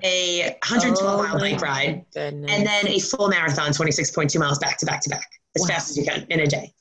[0.04, 2.52] a 112 oh mile bike ride, goodness.
[2.52, 5.68] and then a full marathon, 26.2 miles back to back to back, as wow.
[5.68, 6.74] fast as you can in a day.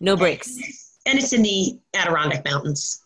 [0.00, 0.56] No breaks.
[0.56, 0.64] And,
[1.06, 3.02] and it's in the Adirondack Mountains.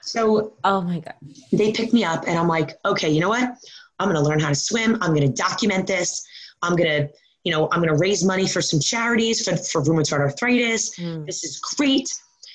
[0.00, 1.14] So, oh my God.
[1.52, 3.50] They picked me up, and I'm like, okay, you know what?
[3.98, 4.96] I'm going to learn how to swim.
[5.02, 6.26] I'm going to document this.
[6.62, 7.12] I'm going to,
[7.44, 10.96] you know, I'm going to raise money for some charities for, for rheumatoid arthritis.
[10.98, 11.26] Mm.
[11.26, 12.08] This is great.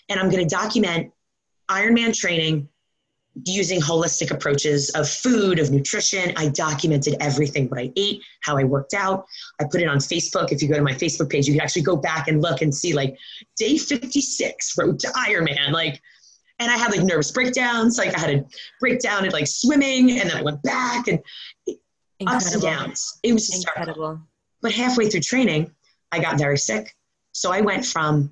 [0.10, 1.12] And I'm going to document
[1.70, 2.70] Ironman training
[3.46, 6.34] using holistic approaches of food, of nutrition.
[6.38, 9.26] I documented everything what I ate, how I worked out.
[9.60, 10.52] I put it on Facebook.
[10.52, 12.74] If you go to my Facebook page, you can actually go back and look and
[12.74, 13.18] see like
[13.58, 15.72] day 56, road to Ironman.
[15.72, 16.02] Like,
[16.60, 17.98] and I had like nervous breakdowns.
[17.98, 18.46] Like I had a
[18.80, 21.20] breakdown at like swimming, and then I went back and
[22.20, 22.36] Incredible.
[22.36, 23.20] ups and downs.
[23.24, 24.20] It was incredible.
[24.62, 25.72] But halfway through training,
[26.12, 26.96] I got very sick.
[27.32, 28.32] So I went from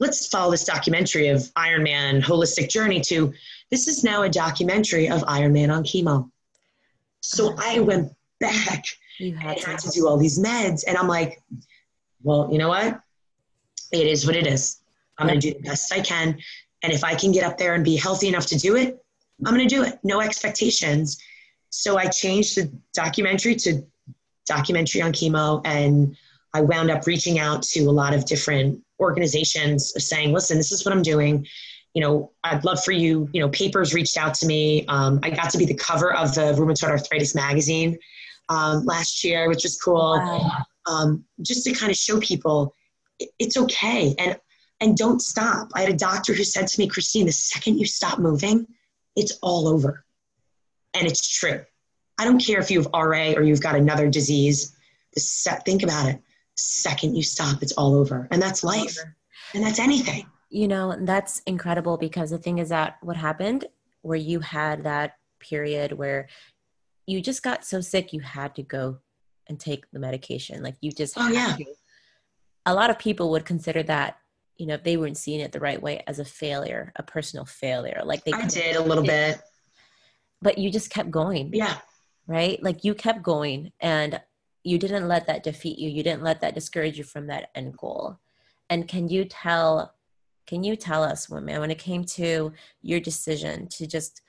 [0.00, 3.32] let's follow this documentary of Ironman holistic journey to
[3.70, 6.30] this is now a documentary of Ironman on chemo.
[7.20, 8.84] So oh, I went back
[9.18, 10.84] you had, had to do all these meds.
[10.86, 11.42] And I'm like,
[12.22, 13.00] well, you know what?
[13.92, 14.80] It is what it is.
[15.18, 16.38] I'm going to do the best I can.
[16.82, 19.02] And if I can get up there and be healthy enough to do it,
[19.44, 19.98] I'm going to do it.
[20.04, 21.18] No expectations.
[21.70, 23.82] So I changed the documentary to
[24.46, 25.60] documentary on chemo.
[25.64, 26.16] And
[26.54, 30.84] I wound up reaching out to a lot of different organizations saying, listen, this is
[30.84, 31.46] what I'm doing
[31.94, 34.86] you know, I'd love for you, you know, papers reached out to me.
[34.86, 37.98] Um, I got to be the cover of the Rheumatoid Arthritis magazine
[38.48, 39.96] um, last year, which was cool.
[39.96, 40.50] Wow.
[40.86, 42.74] Um, just to kind of show people
[43.38, 44.38] it's okay and
[44.80, 45.68] and don't stop.
[45.74, 48.64] I had a doctor who said to me, Christine, the second you stop moving,
[49.16, 50.04] it's all over.
[50.94, 51.64] And it's true.
[52.16, 54.76] I don't care if you have RA or you've got another disease.
[55.14, 56.20] The se- think about it.
[56.54, 58.28] Second you stop, it's all over.
[58.30, 58.96] And that's life.
[59.52, 63.66] And that's anything you know that's incredible because the thing is that what happened
[64.02, 66.28] where you had that period where
[67.06, 68.98] you just got so sick you had to go
[69.48, 70.62] and take the medication.
[70.62, 71.56] Like you just oh yeah.
[71.56, 71.64] to.
[72.66, 74.18] a lot of people would consider that
[74.56, 77.44] you know if they weren't seeing it the right way as a failure a personal
[77.44, 78.02] failure.
[78.04, 79.40] Like they i did a little bit.
[80.40, 81.50] But you just kept going.
[81.52, 81.78] Yeah.
[82.26, 82.62] Right?
[82.62, 84.20] Like you kept going and
[84.62, 85.88] you didn't let that defeat you.
[85.88, 88.18] You didn't let that discourage you from that end goal.
[88.70, 89.94] And can you tell
[90.48, 94.22] can you tell us, woman, when it came to your decision to just,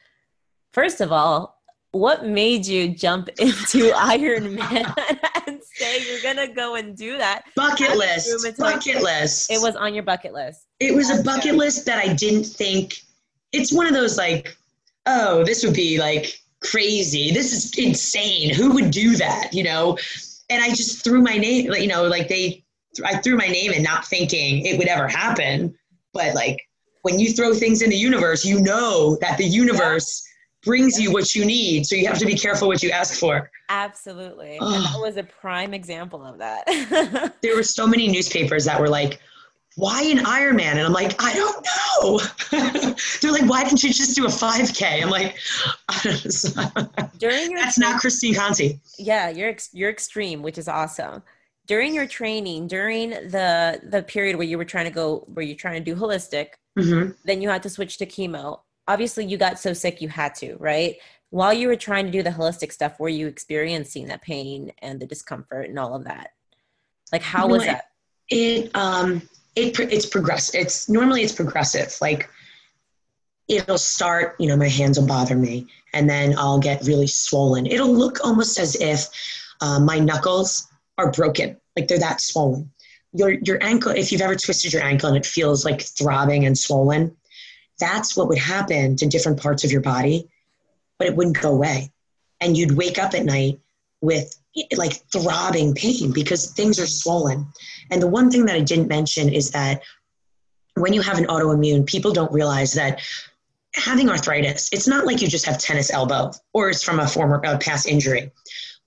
[0.73, 1.61] first of all,
[1.91, 4.93] what made you jump into Iron Man
[5.47, 7.45] and say you're gonna go and do that?
[7.55, 8.59] Bucket list.
[8.59, 9.49] Bucket list.
[9.49, 10.67] It was on your bucket list.
[10.81, 13.01] It was a bucket list that I didn't think.
[13.53, 14.55] It's one of those like,
[15.05, 17.31] oh, this would be like crazy.
[17.31, 18.53] This is insane.
[18.53, 19.53] Who would do that?
[19.53, 19.97] You know?
[20.49, 21.71] And I just threw my name.
[21.71, 22.65] You know, like they,
[23.05, 25.75] I threw my name in, not thinking it would ever happen.
[26.13, 26.67] But like
[27.01, 30.65] when you throw things in the universe, you know that the universe yeah.
[30.65, 31.85] brings you what you need.
[31.85, 33.49] So you have to be careful what you ask for.
[33.69, 34.57] Absolutely.
[34.59, 34.73] Oh.
[34.75, 37.33] And that was a prime example of that.
[37.41, 39.19] there were so many newspapers that were like,
[39.75, 40.73] why an Ironman?
[40.73, 42.19] And I'm like, I don't know.
[43.21, 45.03] They're like, why didn't you just do a 5K?
[45.03, 45.37] I'm like,
[47.17, 48.81] during your that's not Christine Conti.
[48.97, 51.23] Yeah, you're ex- you're extreme, which is awesome
[51.69, 55.55] during your training during the the period where you were trying to go where you're
[55.55, 56.47] trying to do holistic
[56.77, 57.11] mm-hmm.
[57.23, 58.59] then you had to switch to chemo.
[58.87, 60.97] Obviously you got so sick you had to right?
[61.29, 64.99] While you were trying to do the holistic stuff were you experiencing that pain and
[64.99, 66.31] the discomfort and all of that?
[67.13, 67.85] Like how was that?
[68.29, 69.21] it um
[69.55, 71.95] it it's progressive it's normally it's progressive.
[72.01, 72.27] Like
[73.47, 77.67] it'll start you know my hands will bother me and then i'll get really swollen.
[77.67, 79.07] It'll look almost as if
[79.61, 80.68] uh, my knuckles
[80.99, 81.57] are broken.
[81.75, 82.71] Like they're that swollen.
[83.13, 86.57] Your your ankle, if you've ever twisted your ankle and it feels like throbbing and
[86.57, 87.15] swollen,
[87.79, 90.29] that's what would happen to different parts of your body,
[90.97, 91.91] but it wouldn't go away.
[92.41, 93.59] And you'd wake up at night
[94.01, 94.37] with
[94.75, 97.47] like throbbing pain because things are swollen.
[97.91, 99.81] And the one thing that I didn't mention is that
[100.75, 103.01] when you have an autoimmune, people don't realize that
[103.75, 107.41] having arthritis, it's not like you just have tennis elbow or it's from a former
[107.45, 108.31] uh, past injury.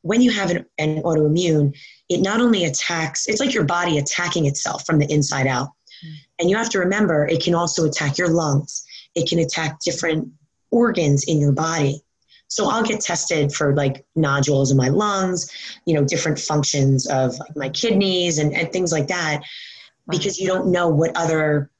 [0.02, 1.76] When you have an, an autoimmune,
[2.12, 5.68] it not only attacks, it's like your body attacking itself from the inside out.
[6.04, 6.14] Mm.
[6.40, 8.84] And you have to remember, it can also attack your lungs,
[9.14, 10.28] it can attack different
[10.70, 12.02] organs in your body.
[12.48, 15.50] So I'll get tested for like nodules in my lungs,
[15.86, 19.42] you know, different functions of like my kidneys and, and things like that,
[20.08, 21.70] because you don't know what other,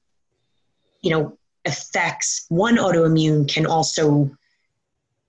[1.02, 2.46] you know, effects.
[2.48, 4.30] One autoimmune can also,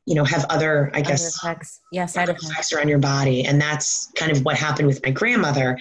[0.06, 1.80] you know, have other, I guess, effects.
[1.92, 2.50] Yeah, side effects.
[2.50, 3.46] effects around your body.
[3.46, 5.80] And that's kind of what happened with my grandmother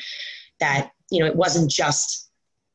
[0.61, 2.31] that, you know, it wasn't just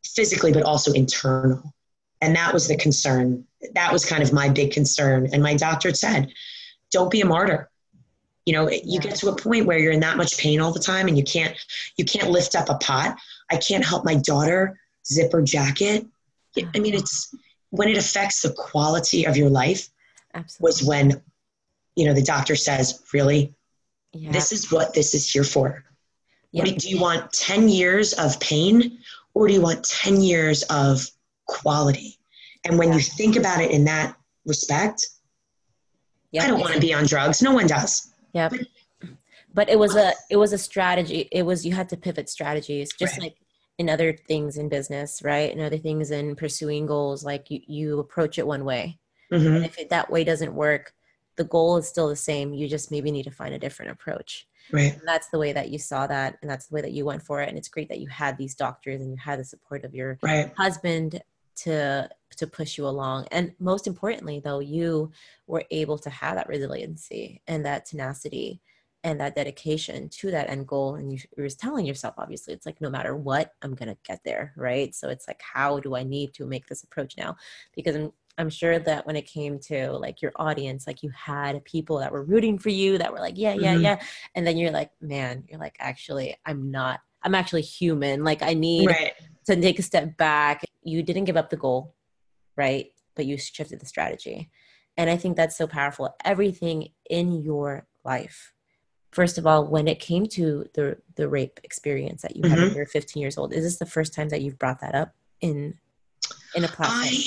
[0.06, 1.74] physically, but also internal.
[2.22, 3.46] And that was the concern.
[3.76, 5.30] That was kind of my big concern.
[5.32, 6.32] And my doctor said,
[6.92, 7.70] don't be a martyr.
[8.46, 10.80] You know, you get to a point where you're in that much pain all the
[10.80, 11.56] time and you can't
[11.98, 13.18] you can't lift up a pot.
[13.52, 16.06] I can't help my daughter zip her jacket.
[16.58, 17.02] I mean, uh-huh.
[17.02, 17.36] it's
[17.72, 19.90] when it affects the quality of your life
[20.34, 20.66] Absolutely.
[20.66, 21.22] was when
[21.98, 23.54] you know the doctor says really
[24.14, 24.32] yeah.
[24.32, 25.84] this is what this is here for
[26.52, 26.64] yeah.
[26.64, 29.00] do, do you want 10 years of pain
[29.34, 31.06] or do you want 10 years of
[31.48, 32.18] quality
[32.66, 32.96] and when yeah.
[32.96, 35.06] you think about it in that respect
[36.32, 36.44] yeah.
[36.44, 38.62] i don't want to be on drugs no one does yeah but,
[39.54, 42.92] but it was a it was a strategy it was you had to pivot strategies
[42.98, 43.24] just right.
[43.24, 43.38] like
[43.78, 45.52] in other things in business, right?
[45.52, 48.98] And other things in pursuing goals, like you, you approach it one way.
[49.32, 49.56] Mm-hmm.
[49.56, 50.94] And if it, that way doesn't work,
[51.38, 52.54] the goal is still the same.
[52.54, 54.48] You just maybe need to find a different approach.
[54.72, 54.94] Right.
[54.94, 56.38] And that's the way that you saw that.
[56.42, 57.48] And that's the way that you went for it.
[57.48, 60.20] And it's great that you had these doctors and you had the support of your
[60.22, 60.52] right.
[60.58, 61.22] husband
[61.58, 65.12] to to push you along and most importantly though you
[65.48, 68.62] were able to have that resiliency and that tenacity
[69.04, 72.80] and that dedication to that end goal and you, you're telling yourself obviously it's like
[72.80, 76.32] no matter what i'm gonna get there right so it's like how do i need
[76.34, 77.36] to make this approach now
[77.76, 81.64] because i'm i'm sure that when it came to like your audience like you had
[81.64, 83.84] people that were rooting for you that were like yeah yeah mm-hmm.
[83.84, 84.00] yeah
[84.36, 88.54] and then you're like man you're like actually i'm not i'm actually human like i
[88.54, 89.14] need right.
[89.46, 91.96] to take a step back you didn't give up the goal
[92.56, 94.50] right but you shifted the strategy
[94.98, 98.54] and i think that's so powerful everything in your life
[99.12, 102.68] first of all, when it came to the the rape experience that you had mm-hmm.
[102.68, 104.96] when you were 15 years old, is this the first time that you've brought that
[104.96, 105.74] up in
[106.56, 107.02] in a platform?
[107.04, 107.24] I,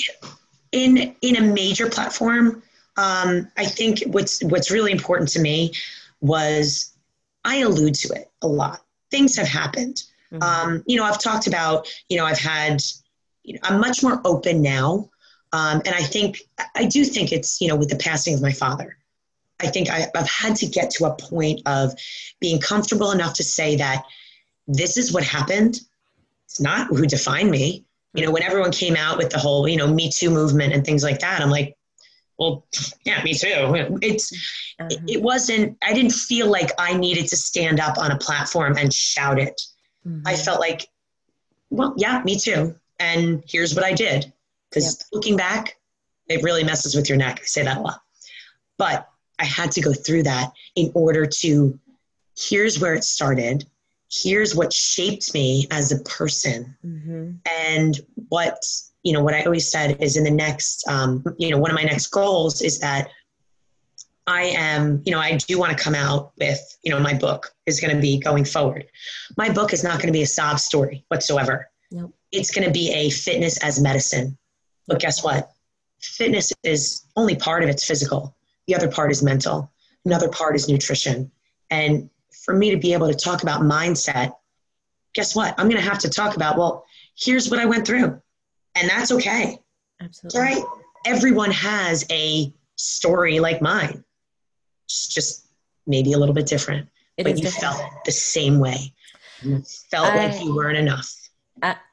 [0.71, 2.63] in in a major platform,
[2.97, 5.73] um, I think what's what's really important to me
[6.19, 6.93] was
[7.43, 8.81] I allude to it a lot.
[9.09, 10.03] Things have happened.
[10.31, 10.43] Mm-hmm.
[10.43, 11.87] Um, you know, I've talked about.
[12.09, 12.81] You know, I've had.
[13.43, 15.09] You know, I'm much more open now,
[15.51, 16.41] um, and I think
[16.75, 18.97] I do think it's you know with the passing of my father.
[19.59, 21.93] I think I, I've had to get to a point of
[22.39, 24.05] being comfortable enough to say that
[24.67, 25.79] this is what happened.
[26.45, 27.85] It's not who defined me.
[28.13, 30.85] You know, when everyone came out with the whole, you know, Me Too movement and
[30.85, 31.75] things like that, I'm like,
[32.37, 32.65] well,
[33.05, 33.97] yeah, me too.
[34.01, 34.31] It's,
[34.79, 34.89] uh-huh.
[35.07, 38.91] it wasn't, I didn't feel like I needed to stand up on a platform and
[38.91, 39.61] shout it.
[40.05, 40.27] Mm-hmm.
[40.27, 40.87] I felt like,
[41.69, 42.75] well, yeah, me too.
[42.99, 44.33] And here's what I did.
[44.69, 45.07] Because yep.
[45.13, 45.77] looking back,
[46.27, 47.39] it really messes with your neck.
[47.41, 48.01] I say that a lot.
[48.77, 49.07] But
[49.37, 51.79] I had to go through that in order to
[52.37, 53.65] here's where it started.
[54.11, 56.75] Here's what shaped me as a person.
[56.85, 57.31] Mm-hmm.
[57.67, 57.99] And
[58.29, 58.63] what,
[59.03, 61.75] you know, what I always said is in the next, um, you know, one of
[61.75, 63.09] my next goals is that
[64.27, 67.53] I am, you know, I do want to come out with, you know, my book
[67.65, 68.85] is going to be going forward.
[69.37, 71.69] My book is not going to be a sob story whatsoever.
[71.91, 72.13] Nope.
[72.31, 74.37] It's going to be a fitness as medicine.
[74.87, 75.51] But guess what?
[75.99, 78.35] Fitness is only part of it's physical.
[78.67, 79.71] The other part is mental.
[80.05, 81.31] Another part is nutrition.
[81.69, 84.33] And for me to be able to talk about mindset,
[85.13, 85.53] guess what?
[85.57, 86.85] I'm going to have to talk about, well,
[87.17, 88.21] here's what I went through.
[88.75, 89.59] And that's okay.
[90.01, 90.39] Absolutely.
[90.39, 90.63] Right?
[91.05, 94.03] Everyone has a story like mine.
[94.85, 95.47] It's just
[95.85, 96.87] maybe a little bit different.
[97.17, 97.75] It but you different.
[97.75, 98.93] felt the same way.
[99.41, 101.13] You felt I, like you weren't enough.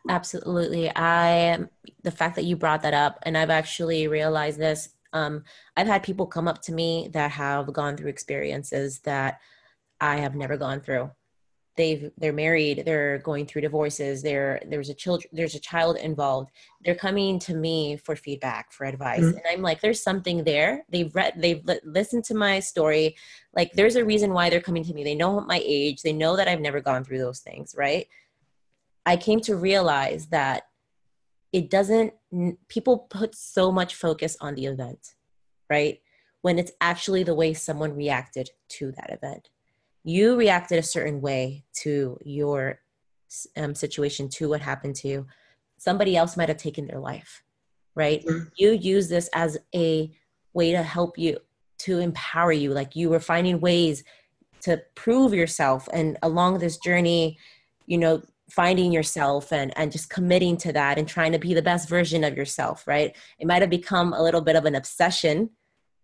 [0.08, 0.90] absolutely.
[0.94, 1.58] I
[2.02, 5.44] the fact that you brought that up and I've actually realized this um,
[5.76, 9.40] I've had people come up to me that have gone through experiences that
[10.00, 11.10] I have never gone through.
[11.78, 16.48] they've they're married they're going through divorces there there's a child there's a child involved.
[16.84, 19.20] They're coming to me for feedback for advice.
[19.20, 19.38] Mm-hmm.
[19.38, 20.72] and i'm like there's something there.
[20.92, 23.06] They've read they've li- listened to my story.
[23.58, 25.02] Like there's a reason why they're coming to me.
[25.04, 25.98] They know my age.
[26.02, 28.06] They know that i've never gone through those things right?
[29.06, 30.58] I came to realize that
[31.58, 32.12] it doesn't
[32.74, 35.02] people put so much focus on the event
[35.70, 35.96] right?
[36.42, 38.46] When it's actually the way someone reacted
[38.76, 39.44] to that event
[40.04, 42.80] you reacted a certain way to your
[43.56, 45.26] um, situation, to what happened to you.
[45.76, 47.42] Somebody else might have taken their life,
[47.94, 48.24] right?
[48.24, 48.48] Mm-hmm.
[48.56, 50.10] You use this as a
[50.54, 51.38] way to help you,
[51.78, 52.72] to empower you.
[52.72, 54.02] Like you were finding ways
[54.62, 55.88] to prove yourself.
[55.92, 57.38] And along this journey,
[57.86, 61.62] you know, finding yourself and and just committing to that and trying to be the
[61.62, 65.50] best version of yourself right it might have become a little bit of an obsession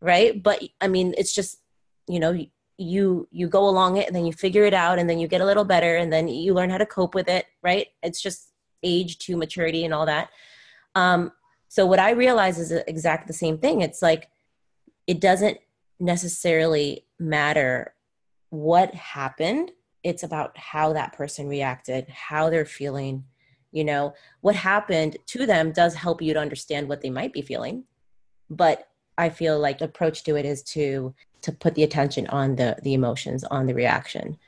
[0.03, 1.63] right but i mean it's just
[2.07, 2.37] you know
[2.77, 5.41] you you go along it and then you figure it out and then you get
[5.41, 7.89] a little better and then you learn how to cope with it right?
[8.03, 8.51] It's just
[8.83, 10.29] age to maturity and all that.
[10.95, 11.33] Um,
[11.69, 13.81] so what i realize is exactly the same thing.
[13.81, 14.29] It's like
[15.07, 15.59] it doesn't
[16.01, 17.95] necessarily matter
[18.51, 19.73] what happened.
[20.03, 23.25] It's about how that person reacted how they're feeling
[23.73, 24.15] you know?
[24.41, 27.83] What happened to them does help you to understand what they might be feeling
[28.51, 31.15] but i feel like approach to it is to
[31.45, 34.39] to put the attention on the the emotions on the reaction.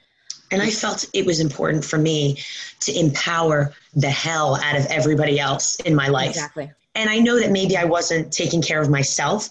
[0.51, 2.39] And i felt it was important for me
[2.81, 6.31] to empower the hell out of everybody else in my life.
[6.31, 6.71] Exactly.
[6.95, 9.51] And i know that maybe i wasn't taking care of myself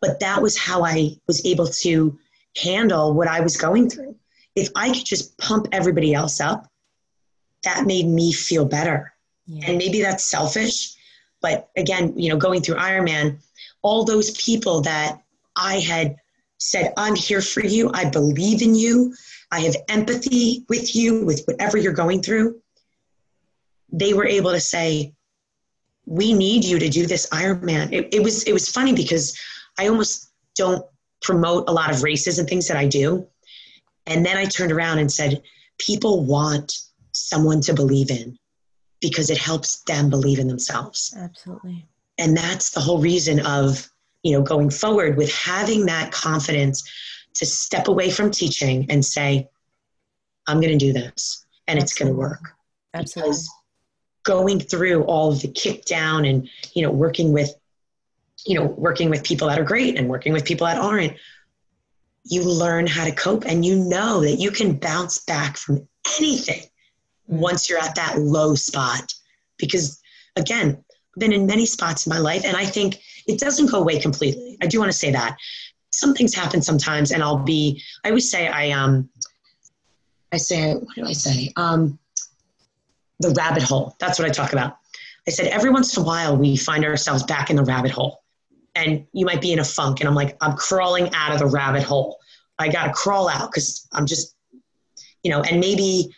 [0.00, 2.18] but that was how i was able to
[2.60, 4.16] handle what i was going through.
[4.56, 6.68] If i could just pump everybody else up
[7.62, 9.12] that made me feel better.
[9.46, 9.68] Yeah.
[9.68, 10.94] and maybe that's selfish
[11.42, 13.36] but again you know going through ironman
[13.82, 15.20] all those people that
[15.54, 16.16] i had
[16.58, 17.90] said, I'm here for you.
[17.92, 19.14] I believe in you.
[19.50, 22.60] I have empathy with you, with whatever you're going through.
[23.92, 25.14] They were able to say,
[26.06, 27.92] we need you to do this Ironman.
[27.92, 29.38] It, it was it was funny because
[29.78, 30.84] I almost don't
[31.22, 33.26] promote a lot of races and things that I do.
[34.06, 35.42] And then I turned around and said,
[35.78, 36.74] people want
[37.12, 38.38] someone to believe in
[39.00, 41.14] because it helps them believe in themselves.
[41.18, 41.86] Absolutely.
[42.18, 43.88] And that's the whole reason of
[44.24, 46.82] you know going forward with having that confidence
[47.34, 49.48] to step away from teaching and say
[50.48, 51.82] i'm going to do this and Absolutely.
[51.82, 52.54] it's going to work
[52.94, 53.30] Absolutely.
[53.30, 53.50] Because
[54.24, 57.54] going through all of the kick down and you know working with
[58.44, 61.14] you know working with people that are great and working with people that aren't
[62.24, 65.86] you learn how to cope and you know that you can bounce back from
[66.18, 67.38] anything mm-hmm.
[67.38, 69.12] once you're at that low spot
[69.58, 70.00] because
[70.36, 73.80] again i've been in many spots in my life and i think it doesn't go
[73.80, 74.56] away completely.
[74.62, 75.36] I do want to say that.
[75.90, 79.08] Some things happen sometimes, and I'll be, I always say, I, um,
[80.32, 81.52] I say, what do I say?
[81.56, 81.98] Um,
[83.20, 83.94] the rabbit hole.
[84.00, 84.78] That's what I talk about.
[85.26, 88.22] I said, every once in a while, we find ourselves back in the rabbit hole.
[88.74, 91.46] And you might be in a funk, and I'm like, I'm crawling out of the
[91.46, 92.18] rabbit hole.
[92.58, 94.34] I got to crawl out because I'm just,
[95.22, 96.14] you know, and maybe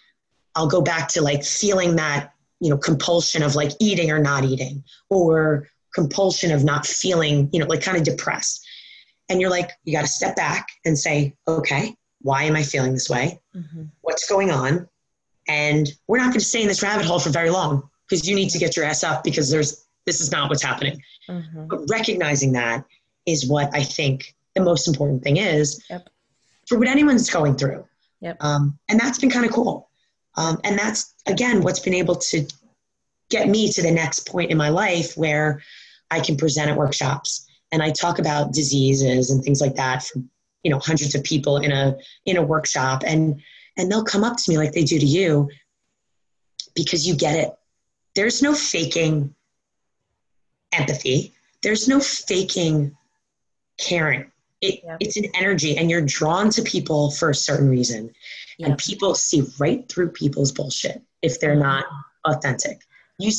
[0.55, 4.45] I'll go back to like feeling that, you know, compulsion of like eating or not
[4.45, 8.65] eating, or compulsion of not feeling, you know, like kind of depressed.
[9.31, 12.93] And you're like, you got to step back and say, okay, why am I feeling
[12.93, 13.41] this way?
[13.57, 13.85] Mm-hmm.
[14.03, 14.87] What's going on?
[15.49, 18.37] And we're not going to stay in this rabbit hole for very long because you
[18.37, 21.03] need to get your ass up because there's this is not what's happening.
[21.29, 21.67] Mm-hmm.
[21.69, 22.85] But recognizing that
[23.25, 26.09] is what I think the most important thing is yep.
[26.69, 27.85] for what anyone's going through.
[28.21, 28.37] Yep.
[28.41, 29.89] Um, and that's been kind of cool.
[30.37, 32.47] Um, and that's again what's been able to
[33.31, 35.63] get me to the next point in my life where
[36.11, 40.21] I can present at workshops and I talk about diseases and things like that for
[40.63, 43.41] you know hundreds of people in a in a workshop and
[43.77, 45.49] and they'll come up to me like they do to you
[46.75, 47.51] because you get it.
[48.15, 49.35] There's no faking
[50.73, 51.35] empathy.
[51.63, 52.97] There's no faking
[53.79, 54.31] caring.
[54.63, 54.97] It, yeah.
[55.01, 58.11] It's an energy, and you're drawn to people for a certain reason.
[58.59, 58.69] Yeah.
[58.69, 61.63] And people see right through people's bullshit if they're mm-hmm.
[61.63, 61.85] not
[62.25, 62.81] authentic.
[63.19, 63.31] You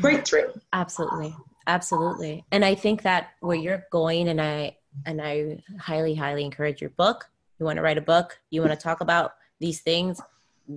[0.00, 0.52] right through.
[0.72, 1.34] Absolutely
[1.66, 6.80] absolutely and i think that where you're going and i and i highly highly encourage
[6.80, 10.20] your book you want to write a book you want to talk about these things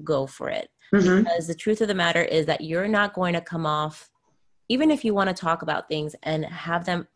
[0.03, 1.23] go for it mm-hmm.
[1.23, 4.09] because the truth of the matter is that you're not going to come off
[4.67, 7.07] even if you want to talk about things and have them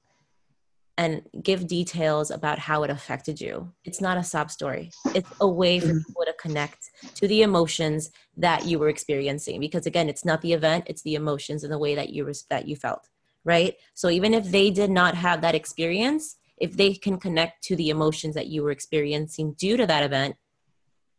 [0.98, 3.72] and give details about how it affected you.
[3.84, 4.92] It's not a sob story.
[5.16, 5.98] It's a way for mm-hmm.
[6.08, 10.54] people to connect to the emotions that you were experiencing because again, it's not the
[10.54, 13.10] event, it's the emotions and the way that you that you felt
[13.44, 13.76] right?
[13.94, 17.90] So even if they did not have that experience, if they can connect to the
[17.90, 20.36] emotions that you were experiencing due to that event,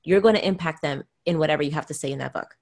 [0.05, 2.57] you're going to impact them in whatever you have to say in that book.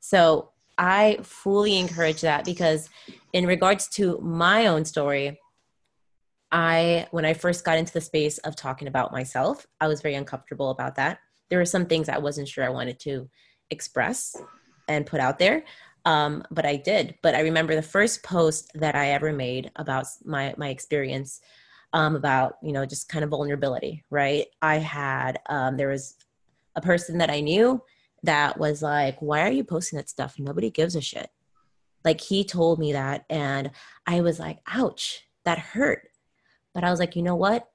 [0.00, 2.88] So I fully encourage that because,
[3.32, 5.40] in regards to my own story,
[6.52, 10.14] I, when I first got into the space of talking about myself, I was very
[10.14, 11.18] uncomfortable about that.
[11.50, 13.28] There were some things I wasn't sure I wanted to
[13.70, 14.36] express
[14.86, 15.64] and put out there.
[16.08, 17.16] Um, but I did.
[17.22, 21.42] But I remember the first post that I ever made about my my experience
[21.92, 24.04] um, about you know just kind of vulnerability.
[24.08, 24.46] Right?
[24.62, 26.16] I had um, there was
[26.74, 27.82] a person that I knew
[28.22, 30.36] that was like, "Why are you posting that stuff?
[30.38, 31.28] Nobody gives a shit."
[32.06, 33.70] Like he told me that, and
[34.06, 36.08] I was like, "Ouch, that hurt."
[36.72, 37.68] But I was like, you know what?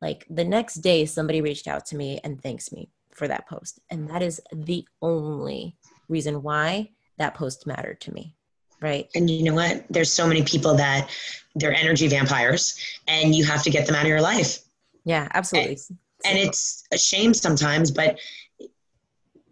[0.00, 3.80] Like the next day, somebody reached out to me and thanks me for that post,
[3.90, 5.74] and that is the only
[6.08, 6.90] reason why
[7.20, 8.34] that post mattered to me
[8.82, 9.10] right?
[9.14, 9.84] And you know what?
[9.90, 11.10] There's so many people that
[11.54, 14.60] they're energy vampires and you have to get them out of your life.
[15.04, 15.78] Yeah absolutely.
[15.88, 18.18] And, and it's a shame sometimes but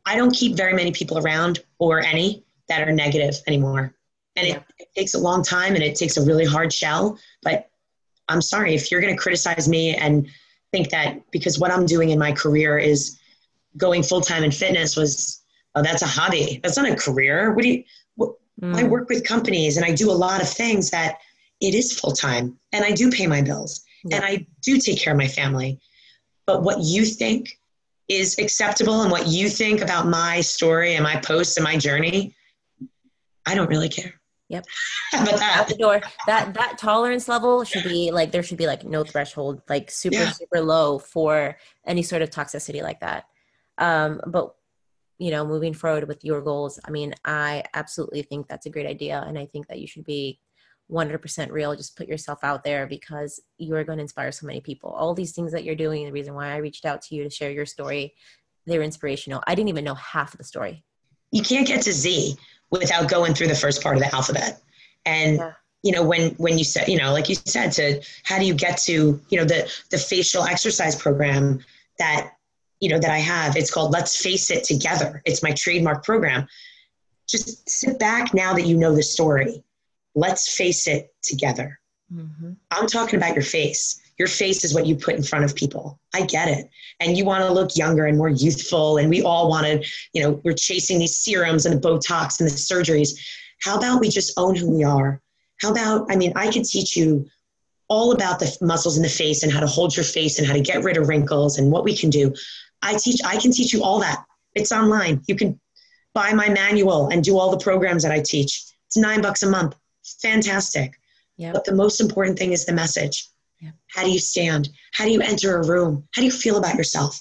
[0.04, 3.94] i don't keep very many people around or any that are negative anymore.
[4.36, 4.54] And yeah.
[4.56, 7.70] it, it takes a long time and it takes a really hard shell but
[8.28, 10.28] i'm sorry if you're going to criticize me and
[10.70, 13.18] think that because what i'm doing in my career is
[13.76, 15.42] going full-time in fitness was
[15.74, 16.60] oh, that's a hobby.
[16.62, 17.52] That's not a career.
[17.54, 17.84] What do you,
[18.16, 18.74] what, mm.
[18.74, 21.18] I work with companies and I do a lot of things that
[21.60, 24.16] it is full time and I do pay my bills yeah.
[24.16, 25.80] and I do take care of my family.
[26.46, 27.58] But what you think
[28.08, 32.34] is acceptable and what you think about my story and my posts and my journey,
[33.46, 34.14] I don't really care.
[34.48, 34.64] Yep.
[35.12, 35.56] that?
[35.58, 36.00] Out the door.
[36.26, 40.16] That that tolerance level should be like there should be like no threshold, like super
[40.16, 40.30] yeah.
[40.30, 43.26] super low for any sort of toxicity like that.
[43.76, 44.54] Um, but
[45.18, 48.86] you know moving forward with your goals i mean i absolutely think that's a great
[48.86, 50.38] idea and i think that you should be
[50.90, 51.76] 100% real.
[51.76, 54.88] Just put yourself out there because you are going to inspire so many people.
[54.88, 57.28] All these things that you're doing the reason why i reached out to you to
[57.28, 58.14] share your story
[58.68, 59.42] they're inspirational.
[59.46, 60.84] I didn't even know half of the story.
[61.32, 62.36] You can't get to z
[62.70, 64.60] without going through the first part of the alphabet.
[65.04, 65.52] And yeah.
[65.82, 68.54] you know when when you said you know like you said to how do you
[68.54, 71.60] get to you know the the facial exercise program
[71.98, 72.32] that
[72.80, 73.56] you know that I have.
[73.56, 75.22] It's called Let's Face It Together.
[75.24, 76.46] It's my trademark program.
[77.28, 79.62] Just sit back now that you know the story.
[80.14, 81.78] Let's face it together.
[82.12, 82.52] Mm-hmm.
[82.70, 84.00] I'm talking about your face.
[84.18, 86.00] Your face is what you put in front of people.
[86.14, 86.68] I get it.
[87.00, 88.98] And you want to look younger and more youthful.
[88.98, 92.48] And we all want to, you know, we're chasing these serums and the Botox and
[92.48, 93.10] the surgeries.
[93.60, 95.20] How about we just own who we are?
[95.60, 97.28] How about, I mean, I could teach you
[97.88, 100.52] all about the muscles in the face and how to hold your face and how
[100.52, 102.34] to get rid of wrinkles and what we can do.
[102.82, 104.24] I teach, I can teach you all that.
[104.54, 105.22] It's online.
[105.26, 105.60] You can
[106.14, 108.64] buy my manual and do all the programs that I teach.
[108.86, 109.76] It's nine bucks a month.
[110.22, 110.98] Fantastic.
[111.36, 111.54] Yep.
[111.54, 113.28] But the most important thing is the message.
[113.60, 113.74] Yep.
[113.88, 114.70] How do you stand?
[114.92, 116.08] How do you enter a room?
[116.14, 117.20] How do you feel about yourself?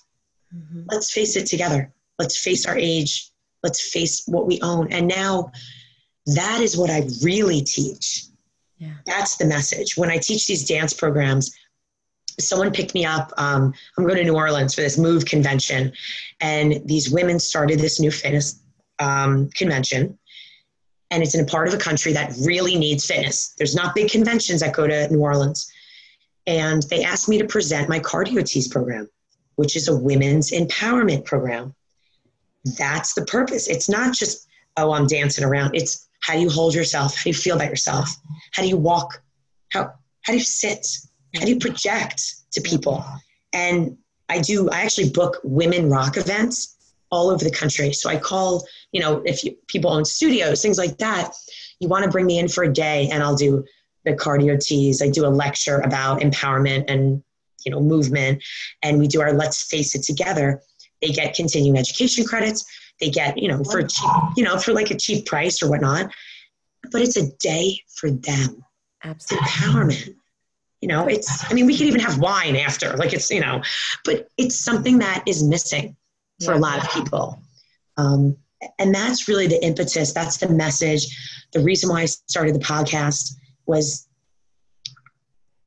[0.56, 0.84] Mm-hmm.
[0.90, 1.94] Let's face it together.
[2.18, 3.32] Let's face our age.
[3.64, 4.92] Let's face what we own.
[4.92, 5.52] And now
[6.28, 8.26] that is what I really teach.
[8.78, 8.94] Yeah.
[9.06, 9.98] That's the message.
[9.98, 11.56] When I teach these dance programs,
[12.40, 13.32] someone picked me up.
[13.38, 15.92] Um, I'm going to New Orleans for this Move convention,
[16.40, 18.62] and these women started this new fitness
[19.00, 20.18] um, convention.
[21.10, 23.54] And it's in a part of a country that really needs fitness.
[23.58, 25.72] There's not big conventions that go to New Orleans.
[26.48, 29.10] And they asked me to present my Cardio Tease program,
[29.56, 31.74] which is a women's empowerment program.
[32.78, 33.70] That's the purpose.
[33.70, 35.76] It's not just, oh, I'm dancing around.
[35.76, 37.16] It's how do you hold yourself?
[37.16, 38.10] How do you feel about yourself?
[38.52, 39.22] How do you walk?
[39.72, 40.86] How, how do you sit?
[41.38, 43.04] How do you project to people?
[43.54, 43.98] And
[44.30, 46.76] I do, I actually book women rock events
[47.12, 47.94] all over the country.
[47.94, 51.32] So I call, you know, if you, people own studios, things like that,
[51.80, 53.64] you want to bring me in for a day and I'll do
[54.04, 55.02] the cardio tease.
[55.02, 57.24] I do a lecture about empowerment and,
[57.66, 58.44] you know, movement.
[58.84, 60.62] And we do our Let's Face It Together.
[61.02, 62.66] They get continuing education credits.
[63.00, 66.12] They get, you know, for cheap, you know, for like a cheap price or whatnot.
[66.92, 68.64] But it's a day for them.
[69.04, 69.46] Absolutely.
[69.46, 70.16] It's empowerment
[70.82, 73.62] you know it's i mean we could even have wine after like it's you know
[74.06, 75.96] but it's something that is missing
[76.44, 76.60] for yeah.
[76.60, 77.40] a lot of people
[77.98, 78.36] um,
[78.80, 81.06] and that's really the impetus that's the message
[81.54, 83.34] the reason why i started the podcast
[83.66, 84.08] was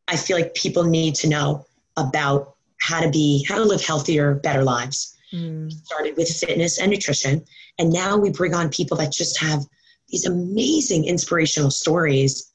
[0.09, 1.65] i feel like people need to know
[1.97, 5.71] about how to be how to live healthier better lives mm.
[5.73, 7.45] started with fitness and nutrition
[7.79, 9.65] and now we bring on people that just have
[10.09, 12.50] these amazing inspirational stories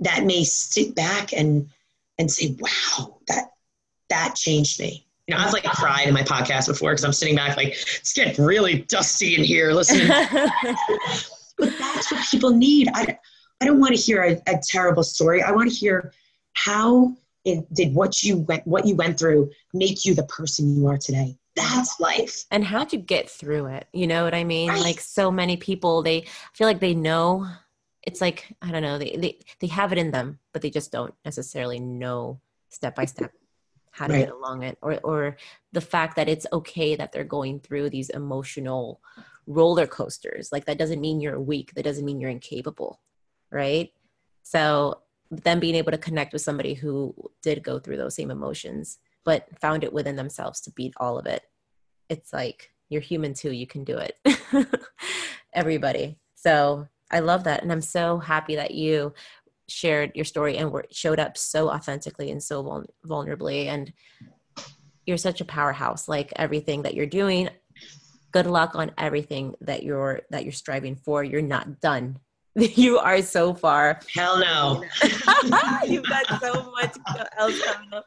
[0.00, 1.68] that may sit back and
[2.18, 3.52] and say, wow, that
[4.08, 5.06] that changed me.
[5.26, 8.12] You know, I've like cried in my podcast before because I'm sitting back like it's
[8.12, 10.08] getting really dusty in here listening.
[11.58, 12.88] but that's what people need.
[12.92, 13.18] I
[13.60, 15.42] I don't want to hear a, a terrible story.
[15.42, 16.12] I want to hear
[16.54, 20.86] how it did what you went what you went through make you the person you
[20.88, 21.36] are today.
[21.54, 22.44] that's life.
[22.50, 23.86] And how'd you get through it?
[23.92, 24.68] You know what I mean?
[24.68, 24.80] Right.
[24.80, 27.48] Like so many people, they feel like they know.
[28.02, 28.98] It's like I don't know.
[28.98, 33.04] They they they have it in them, but they just don't necessarily know step by
[33.04, 33.32] step
[33.92, 34.20] how to right.
[34.20, 35.36] get along it, or or
[35.72, 39.00] the fact that it's okay that they're going through these emotional
[39.46, 40.50] roller coasters.
[40.52, 41.74] Like that doesn't mean you're weak.
[41.74, 43.00] That doesn't mean you're incapable,
[43.50, 43.92] right?
[44.42, 48.98] So them being able to connect with somebody who did go through those same emotions
[49.24, 51.44] but found it within themselves to beat all of it
[52.08, 54.18] it's like you're human too you can do it
[55.52, 59.12] everybody so i love that and i'm so happy that you
[59.68, 63.92] shared your story and were, showed up so authentically and so vul- vulnerably and
[65.06, 67.48] you're such a powerhouse like everything that you're doing
[68.32, 72.18] good luck on everything that you're that you're striving for you're not done
[72.56, 74.00] you are so far.
[74.14, 74.84] Hell no.
[75.86, 76.96] You've got so much
[77.38, 78.04] else coming up.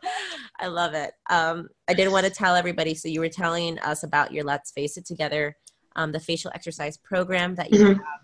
[0.60, 1.14] I love it.
[1.30, 2.94] Um, I did want to tell everybody.
[2.94, 5.56] So you were telling us about your Let's Face It Together,
[5.96, 7.94] um, the facial exercise program that you mm-hmm.
[7.94, 8.20] have.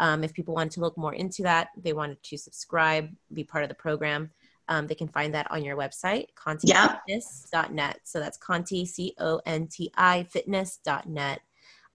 [0.00, 3.62] Um, if people wanted to look more into that, they wanted to subscribe, be part
[3.62, 4.30] of the program.
[4.68, 7.74] Um, they can find that on your website, contifitness.net.
[7.76, 7.92] Yeah.
[8.04, 11.40] So that's Conti, C O N T I, fitness.net.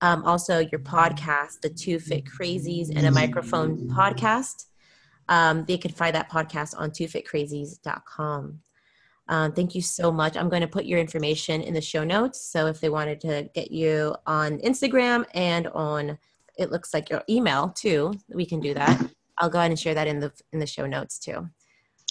[0.01, 4.65] Um, also, your podcast, the Two Fit Crazies and a Microphone podcast.
[5.29, 8.59] Um, they can find that podcast on twofitcrazies.com.
[9.27, 10.37] Um, thank you so much.
[10.37, 12.41] I'm going to put your information in the show notes.
[12.41, 16.19] So if they wanted to get you on Instagram and on,
[16.57, 19.01] it looks like your email too, we can do that.
[19.37, 21.49] I'll go ahead and share that in the in the show notes too.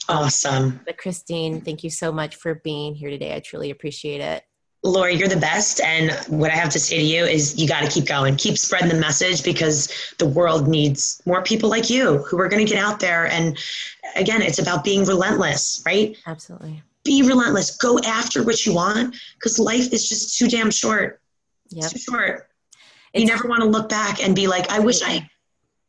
[0.08, 0.80] Awesome.
[0.84, 3.34] But Christine, thank you so much for being here today.
[3.34, 4.44] I truly appreciate it.
[4.82, 5.80] Lori, you're the best.
[5.80, 8.58] And what I have to say to you is you got to keep going, keep
[8.58, 12.70] spreading the message because the world needs more people like you who are going to
[12.70, 13.26] get out there.
[13.28, 13.58] And
[14.14, 16.14] again, it's about being relentless, right?
[16.26, 16.82] Absolutely.
[17.02, 17.76] Be relentless.
[17.78, 21.22] Go after what you want because life is just too damn short.
[21.70, 21.84] Yep.
[21.84, 22.50] It's too short.
[23.14, 25.28] It's, you never want to look back and be like, I wish I,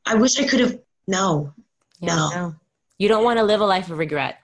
[0.05, 0.79] I wish I could have.
[1.07, 1.53] No,
[1.99, 2.29] yeah, no.
[2.29, 2.55] no.
[2.97, 4.39] You don't want to live a life of regret.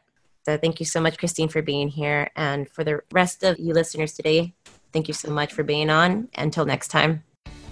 [0.46, 2.30] So thank you so much, Christine, for being here.
[2.36, 4.54] And for the rest of you listeners today,
[4.92, 6.28] thank you so much for being on.
[6.36, 7.24] Until next time.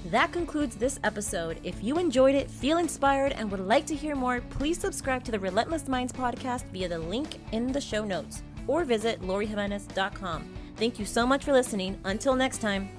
[0.05, 1.59] That concludes this episode.
[1.63, 5.31] If you enjoyed it, feel inspired, and would like to hear more, please subscribe to
[5.31, 10.53] the Relentless Minds podcast via the link in the show notes or visit lorijimenez.com.
[10.77, 11.99] Thank you so much for listening.
[12.05, 12.89] Until next time.